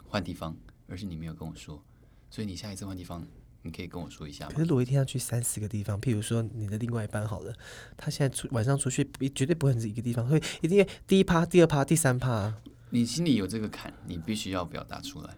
[0.05, 0.55] 换地方，
[0.87, 1.83] 而是你没有跟我说，
[2.29, 3.27] 所以你下一次换地方，
[3.61, 4.51] 你可以跟我说一下吗？
[4.53, 7.53] 可是如果一天要去三四个地方，譬如说你的另外一半好了，
[7.97, 12.53] 他现在出晚上出去，绝对不会是一个地方，会一定第一趴、第二趴、第三趴，
[12.89, 15.29] 你心里有这个坎，你必须要表达出来。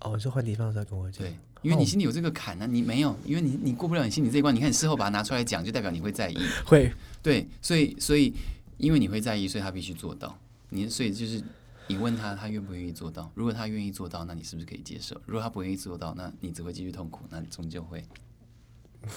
[0.00, 1.24] 哦，你说换地方的时候跟我讲。
[1.24, 1.36] 对。
[1.62, 4.52] 因为你心里有这个坎呢、啊，你没有，因为你你过不了你心里这一关。
[4.52, 6.36] 你看你事后把它拿出来讲，就代表你会在意。
[6.66, 6.92] 会，
[7.22, 8.34] 对，所以所以
[8.78, 10.36] 因为你会在意，所以他必须做到。
[10.70, 11.40] 你所以就是
[11.88, 13.30] 你问他，他愿不愿意做到？
[13.34, 15.20] 如果他愿意做到，那你是不是可以接受？
[15.26, 17.24] 如果他不愿意做到，那你只会继续痛苦。
[17.28, 18.04] 那你终究会。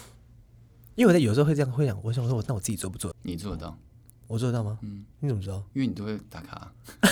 [0.95, 3.13] 因为我在有时候会这样会想，我想说我那我自己做不做？
[3.22, 3.78] 你做得到？
[4.28, 4.80] 我做得到吗？
[4.82, 5.63] 嗯，你怎么知道？
[5.74, 6.72] 因为你都会打卡。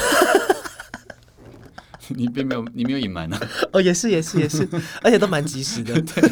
[2.10, 3.40] 你并没有，你没有隐瞒呢。
[3.72, 4.68] 哦，也是，也是，也是，
[5.02, 5.94] 而且都蛮及时的。
[6.02, 6.30] 对，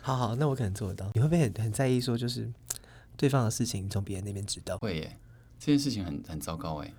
[0.00, 1.10] 好好，那我可能做得到。
[1.14, 2.50] 你会不会很很在意说，就是
[3.16, 4.78] 对方的事情从别人那边知道？
[4.78, 5.18] 会耶，
[5.58, 6.92] 这件事情很很糟糕哎。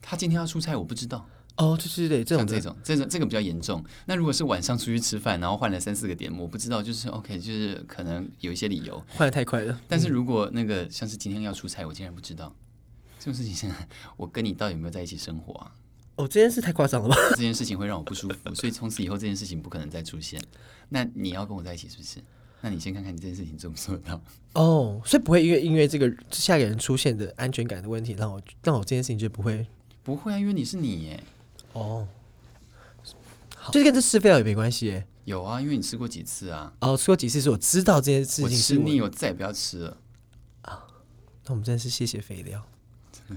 [0.00, 1.26] 他今天要出差，我不知道。
[1.56, 3.84] 哦，就是对，这种这种这种这个比较严重。
[4.06, 9.78] 那如果是晚上出去吃饭，然后换了三四个点，我不知道，就是 OK，就是可能有一些理由换的太快了。
[9.86, 12.54] 但是如果那个像是今天要出差，我竟然不知道
[13.18, 13.76] 这种事情，现在
[14.16, 15.72] 我跟你到底有没有在一起生活啊？
[16.16, 17.16] 哦，这件事太夸张了吧？
[17.36, 20.40] 这件事情会让我不舒服，所以从此以后这件事情不可能再出现。
[20.88, 22.20] 那你要跟我在一起是不是？
[22.62, 24.22] 那你先看看你这件事情做不做得到。
[24.54, 29.66] 哦，所以不会因为因为这个下一个人出现的安全感的问题，让我让我这件事情就不会
[30.10, 31.22] 不会啊，因为你是你耶。
[31.72, 32.08] 哦，
[33.70, 35.06] 就是跟这吃飞了也没关系耶。
[35.24, 36.72] 有啊，因为你吃过几次啊？
[36.80, 39.96] 哦，吃过几次是我知道这件事情，我吃腻，我再也不要吃了。
[40.62, 40.82] 啊，
[41.44, 42.66] 那我们真的是谢谢肥料。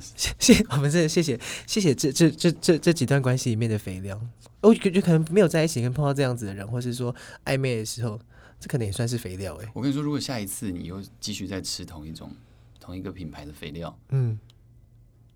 [0.02, 4.20] 谢 谢我们真的谢谢谢谢这这这这这几段关系里面的肥料，
[4.62, 7.16] 我觉得可能没有在一起跟碰到这样子的人，或是说
[7.46, 8.20] 暧昧的时候，
[8.60, 9.70] 这可能也算是肥料哎。
[9.76, 12.32] 我跟你说，如果下一次你又继续再吃同一种
[12.80, 14.40] 同一个品牌的肥料，嗯，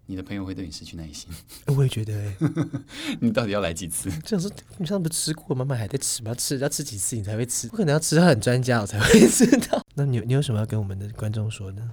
[0.08, 1.30] 你的朋友会对你失去耐心。
[1.68, 2.38] 我也觉得哎，
[3.22, 4.10] 你到底要来几次？
[4.26, 6.34] 这样说你上次不吃过，妈妈还在吃吗？
[6.34, 7.68] 吃要吃几次你才会吃？
[7.68, 9.86] 不可能要吃到很专家我才会知道。
[9.96, 11.92] 那你你有什么要跟我们的观众说呢？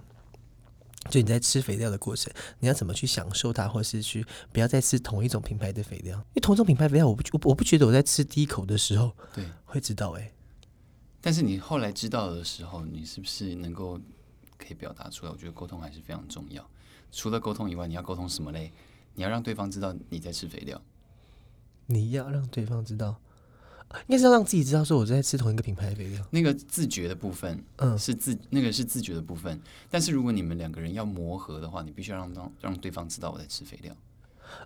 [1.11, 6.17] 就你在吃肥料的过程，你要怎么去享受它，或是去不要再吃同一种品牌的肥料？
[6.19, 10.33] 因为同种品牌肥料，我不我我不觉得我在吃第一口的时候，对，会知道哎、欸。
[11.21, 14.01] 但是你后来知道的时候，你是不是能够
[14.57, 15.33] 可以表达出来？
[15.33, 16.67] 我觉得沟通还是非常重要。
[17.15, 18.73] 除了沟通以外，你要沟通什么嘞？
[19.15, 20.81] 你要让对方知道你在吃肥料。
[21.87, 23.17] 你要让对方知道。
[24.09, 26.27] 应该是要让自己知道，说我在吃同一个品牌的肥料。
[26.31, 29.61] 那个自觉的部分，嗯，是自那个是自觉的部分。
[29.89, 33.95] 但是如果你们两个人要磨合的话，你必须要让让让对方知道我在吃肥料。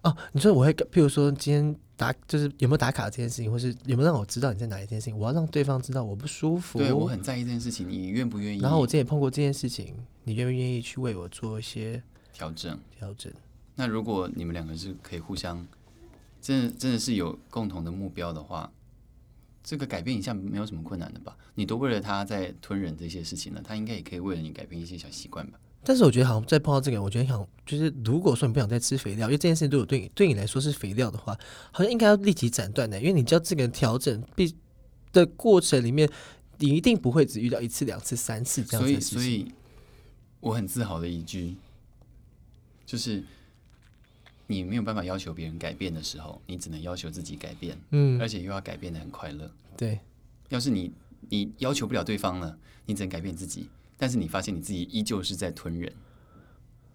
[0.02, 6.78] 哦，你说我会，譬如说今天打就是有没有打卡这件事情，或是有没有让我知道你在哪一件事情，我要让对方知道我不舒服。
[6.78, 8.60] 对，我很在意这件事情，你愿不愿意？
[8.60, 9.94] 然后我之前也碰过这件事情，
[10.24, 12.02] 你愿不愿意去为我做一些
[12.38, 12.78] 调整？
[12.96, 13.32] 调整。
[13.74, 15.66] 那如果你们两个是可以互相，
[16.40, 18.70] 真的真的是有共同的目标的话，
[19.64, 21.36] 这个改变一下没有什么困难的吧？
[21.56, 25.58] 你都为了他在吞忍这些事情了，他应该也可以为了你改变一些小习惯吧？
[25.82, 31.36] 但是我觉得好像再碰到这个，我觉得想就是，如果说你不想再吃肥料，因为这件事情对我对你对你来说是肥料的话，
[31.72, 34.54] 好像应该要立即斩断的，因为你知道这个调整必
[35.12, 36.08] 的过程里面，
[36.58, 39.18] 你一定不会只遇到一次、两次、三次这样子的事情。
[39.18, 39.52] 所以，所以
[40.40, 41.56] 我很自豪的一句，
[42.88, 43.22] 就是
[44.46, 49.50] 你没有办法要求别人改变的时候，你只能要求自己改变，嗯，而且又要改变的很快乐。
[49.76, 50.00] 对，
[50.48, 50.90] 要是你
[51.28, 53.68] 你要求不了对方了，你只能改变自己。
[53.98, 55.92] 但是你发现你自己依旧是在吞人，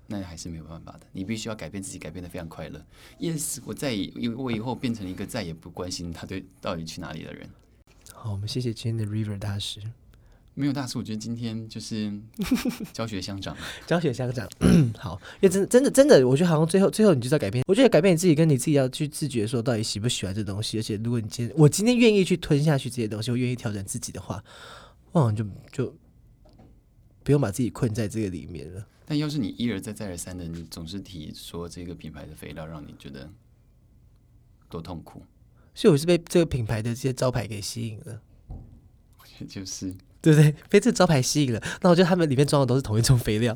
[0.07, 1.01] 那还是没有办法的。
[1.11, 2.83] 你必须要改变自己，改变的非常快乐。
[3.19, 7.47] Yes，我再以我以后变成一个再也不关心他对到底去哪里的人。
[8.11, 9.79] 好，我们谢谢今天的 River 大师。
[10.53, 12.11] 没有大师，我觉得今天就是
[12.93, 13.55] 教学相长，
[13.87, 14.47] 教学相长。
[14.97, 17.63] 好，因为真的真的真的，我觉得好像最后最后你就是要改变。
[17.67, 20.77] 我觉得改变你自己，跟你自己要去自觉说到底喜不喜欢这东西。
[20.77, 24.43] 而且如果你今天我今天愿意去吞下去这些东西，我愿意调整自己的话，
[25.13, 25.95] 哇，就就。
[27.25, 28.85] 不用把自己困在这个里面了。
[29.05, 33.29] 但要是你一而再再而三的，你总是提说这个品牌的肥料让你觉得
[34.67, 35.23] 多痛苦，
[35.73, 38.21] 所以我是被这个品牌的这些招牌给吸引了。
[38.49, 40.55] 我觉得就是对不对？
[40.71, 41.61] 被这个招牌吸引了。
[41.81, 43.55] 那我觉得他们里面装的都是同一种肥料。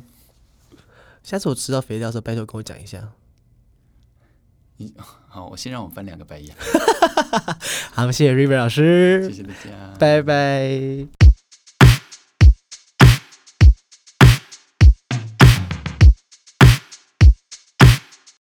[1.24, 3.08] 下次我吃到肥料的时候，拜托跟我讲一下。
[4.76, 4.94] 你
[5.26, 6.54] 好，我先让我翻两个白眼。
[7.92, 11.17] 好，谢谢 River 老师，谢谢大家，拜拜。